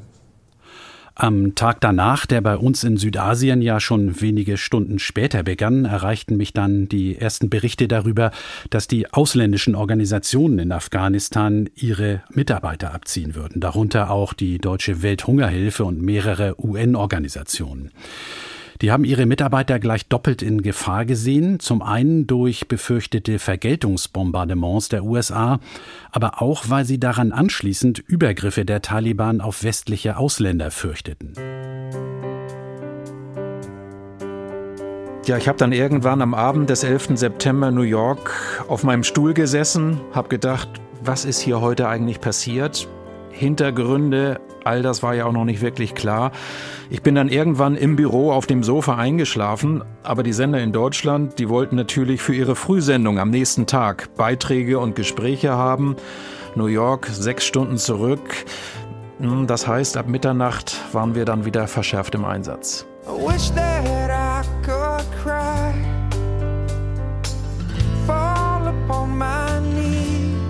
Am 1.18 1.56
Tag 1.56 1.80
danach, 1.80 2.26
der 2.26 2.42
bei 2.42 2.58
uns 2.58 2.84
in 2.84 2.98
Südasien 2.98 3.62
ja 3.62 3.80
schon 3.80 4.20
wenige 4.20 4.58
Stunden 4.58 5.00
später 5.00 5.44
begann, 5.44 5.86
erreichten 5.86 6.36
mich 6.36 6.52
dann 6.52 6.90
die 6.90 7.18
ersten 7.18 7.50
Berichte 7.50 7.88
darüber, 7.88 8.32
dass 8.70 8.90
die 8.90 9.14
ausländischen 9.14 9.76
Organisationen 9.76 10.60
in 10.60 10.72
Afghanistan 10.74 11.70
ihre 11.74 12.24
Mitarbeiter 12.32 12.94
abziehen 12.94 13.34
würden, 13.34 13.62
darunter 13.62 14.12
auch 14.12 14.34
die 14.34 14.58
Deutsche 14.58 15.02
Welthungerhilfe 15.04 15.86
und 15.86 16.02
mehrere 16.02 16.62
UN-Organisationen. 16.62 17.92
Die 18.82 18.92
haben 18.92 19.06
ihre 19.06 19.26
Mitarbeiter 19.26 19.80
gleich 19.80 20.08
doppelt 20.08 20.42
in 20.42 20.62
Gefahr 20.62 21.06
gesehen, 21.06 21.60
zum 21.60 21.82
einen 21.82 22.28
durch 22.28 22.68
befürchtete 22.68 23.40
Vergeltungsbombardements 23.40 24.90
der 24.90 25.04
USA, 25.04 25.60
aber 26.12 26.42
auch 26.42 26.66
weil 26.68 26.84
sie 26.84 27.00
daran 27.00 27.32
anschließend 27.32 28.00
Übergriffe 28.00 28.66
der 28.66 28.82
Taliban 28.82 29.40
auf 29.40 29.64
westliche 29.64 30.18
Ausländer 30.18 30.72
fürchteten. 30.72 31.34
Ja, 35.26 35.38
ich 35.38 35.48
habe 35.48 35.58
dann 35.58 35.72
irgendwann 35.72 36.22
am 36.22 36.34
Abend 36.34 36.70
des 36.70 36.84
11. 36.84 37.12
September 37.16 37.72
New 37.72 37.82
York 37.82 38.32
auf 38.68 38.84
meinem 38.84 39.04
Stuhl 39.04 39.34
gesessen, 39.34 40.00
habe 40.12 40.28
gedacht, 40.28 40.70
was 41.04 41.26
ist 41.26 41.40
hier 41.40 41.62
heute 41.62 41.88
eigentlich 41.88 42.22
passiert? 42.22 42.88
Hintergründe, 43.32 44.40
all 44.66 44.82
das 44.82 45.04
war 45.04 45.16
ja 45.16 45.26
auch 45.26 45.32
noch 45.32 45.46
nicht 45.46 45.62
wirklich 45.62 45.96
klar. 45.96 46.32
Ich 46.90 47.02
bin 47.02 47.16
dann 47.16 47.30
irgendwann 47.30 47.76
im 47.76 47.96
Büro 47.96 48.32
auf 48.32 48.48
dem 48.48 48.64
Sofa 48.64 48.96
eingeschlafen, 48.96 49.84
aber 50.04 50.24
die 50.24 50.34
Sender 50.34 50.60
in 50.60 50.72
Deutschland, 50.72 51.40
die 51.40 51.50
wollten 51.50 51.76
natürlich 51.76 52.22
für 52.22 52.34
ihre 52.34 52.56
Frühsendung 52.56 53.20
am 53.20 53.30
nächsten 53.30 53.68
Tag 53.68 54.16
Beiträge 54.16 54.80
und 54.80 54.96
Gespräche 54.96 55.52
haben. 55.52 55.96
New 56.56 56.68
York 56.68 57.08
sechs 57.08 57.46
Stunden 57.46 57.78
zurück. 57.78 58.46
Hm, 59.20 59.48
das 59.48 59.68
heißt, 59.68 59.98
ab 59.98 60.08
Mitternacht 60.08 60.76
waren 60.94 61.16
wir 61.16 61.26
dann 61.26 61.46
wieder 61.46 61.68
verschärft 61.68 62.16
im 62.16 62.26
Einsatz. 62.26 62.86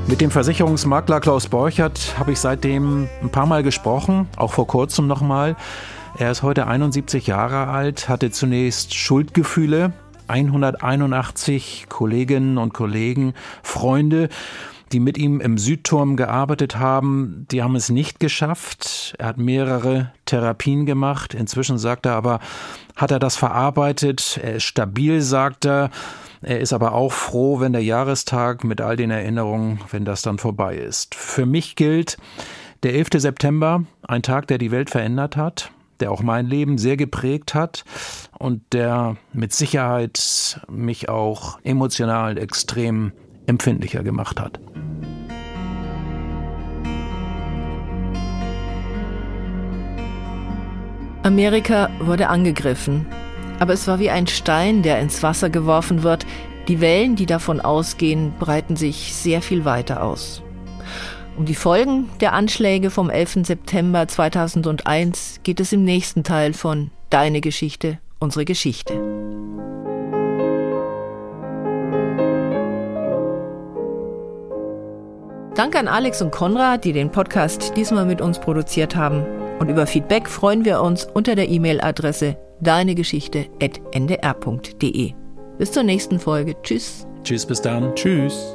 Mit 0.07 0.21
dem 0.21 0.29
Versicherungsmakler 0.29 1.19
Klaus 1.19 1.47
Borchert 1.47 2.19
habe 2.19 2.31
ich 2.31 2.39
seitdem 2.39 3.09
ein 3.23 3.31
paar 3.31 3.47
Mal 3.47 3.63
gesprochen, 3.63 4.27
auch 4.37 4.53
vor 4.53 4.67
kurzem 4.67 5.07
nochmal. 5.07 5.55
Er 6.19 6.29
ist 6.29 6.43
heute 6.43 6.67
71 6.67 7.25
Jahre 7.25 7.69
alt, 7.69 8.07
hatte 8.07 8.29
zunächst 8.29 8.93
Schuldgefühle, 8.93 9.93
181 10.27 11.87
Kolleginnen 11.89 12.59
und 12.59 12.71
Kollegen, 12.71 13.33
Freunde, 13.63 14.29
die 14.91 14.99
mit 14.99 15.17
ihm 15.17 15.41
im 15.41 15.57
Südturm 15.57 16.17
gearbeitet 16.17 16.77
haben, 16.77 17.47
die 17.49 17.63
haben 17.63 17.75
es 17.75 17.89
nicht 17.89 18.19
geschafft. 18.19 19.15
Er 19.17 19.25
hat 19.29 19.37
mehrere 19.37 20.11
Therapien 20.25 20.85
gemacht. 20.85 21.33
Inzwischen 21.33 21.79
sagt 21.79 22.05
er 22.05 22.13
aber, 22.13 22.39
hat 22.95 23.09
er 23.09 23.19
das 23.19 23.35
verarbeitet. 23.35 24.39
Er 24.41 24.57
ist 24.57 24.63
stabil, 24.63 25.21
sagt 25.21 25.65
er. 25.65 25.89
Er 26.41 26.59
ist 26.59 26.73
aber 26.73 26.93
auch 26.93 27.11
froh, 27.11 27.59
wenn 27.59 27.73
der 27.73 27.83
Jahrestag 27.83 28.63
mit 28.63 28.81
all 28.81 28.95
den 28.95 29.11
Erinnerungen, 29.11 29.79
wenn 29.91 30.05
das 30.05 30.21
dann 30.21 30.37
vorbei 30.37 30.75
ist. 30.75 31.15
Für 31.15 31.45
mich 31.45 31.75
gilt 31.75 32.17
der 32.83 32.93
11. 32.93 33.09
September, 33.15 33.83
ein 34.07 34.21
Tag, 34.21 34.47
der 34.47 34.57
die 34.57 34.71
Welt 34.71 34.89
verändert 34.89 35.37
hat, 35.37 35.71
der 35.99 36.11
auch 36.11 36.21
mein 36.21 36.45
Leben 36.45 36.77
sehr 36.77 36.97
geprägt 36.97 37.53
hat 37.53 37.83
und 38.37 38.61
der 38.73 39.17
mit 39.33 39.53
Sicherheit 39.53 40.59
mich 40.69 41.09
auch 41.09 41.59
emotional 41.63 42.37
extrem 42.37 43.11
empfindlicher 43.47 44.03
gemacht 44.03 44.39
hat. 44.39 44.59
Amerika 51.23 51.89
wurde 51.99 52.29
angegriffen 52.29 53.07
aber 53.59 53.73
es 53.73 53.87
war 53.87 53.99
wie 53.99 54.09
ein 54.09 54.27
Stein, 54.27 54.81
der 54.81 54.99
ins 54.99 55.23
Wasser 55.23 55.49
geworfen 55.49 56.03
wird. 56.03 56.25
Die 56.67 56.81
Wellen, 56.81 57.15
die 57.15 57.25
davon 57.25 57.59
ausgehen, 57.61 58.33
breiten 58.39 58.75
sich 58.75 59.13
sehr 59.13 59.41
viel 59.41 59.65
weiter 59.65 60.03
aus. 60.03 60.41
Um 61.38 61.45
die 61.45 61.55
Folgen 61.55 62.09
der 62.21 62.34
Anschläge 62.34 62.89
vom 62.89 63.09
11. 63.09 63.45
September 63.45 64.07
2001 64.07 65.41
geht 65.43 65.59
es 65.59 65.73
im 65.73 65.84
nächsten 65.84 66.23
Teil 66.23 66.53
von 66.53 66.91
Deine 67.09 67.41
Geschichte, 67.41 67.99
unsere 68.19 68.45
Geschichte. 68.45 68.93
Danke 75.55 75.80
an 75.80 75.88
Alex 75.88 76.21
und 76.21 76.32
Konrad, 76.32 76.84
die 76.84 76.93
den 76.93 77.11
Podcast 77.11 77.73
diesmal 77.77 78.05
mit 78.05 78.21
uns 78.21 78.39
produziert 78.39 78.95
haben. 78.95 79.25
Und 79.59 79.69
über 79.69 79.88
Feedback 79.88 80.27
freuen 80.27 80.65
wir 80.65 80.82
uns 80.82 81.05
unter 81.13 81.36
der 81.36 81.47
E-Mail-Adresse 81.47 82.38
deinegeschichte.ndr.de. 82.62 85.14
Bis 85.58 85.72
zur 85.72 85.84
nächsten 85.84 86.20
Folge. 86.20 86.56
Tschüss. 86.62 87.08
Tschüss, 87.24 87.45
bis 87.45 87.62
dann. 87.62 87.95
Tschüss. 87.95 88.55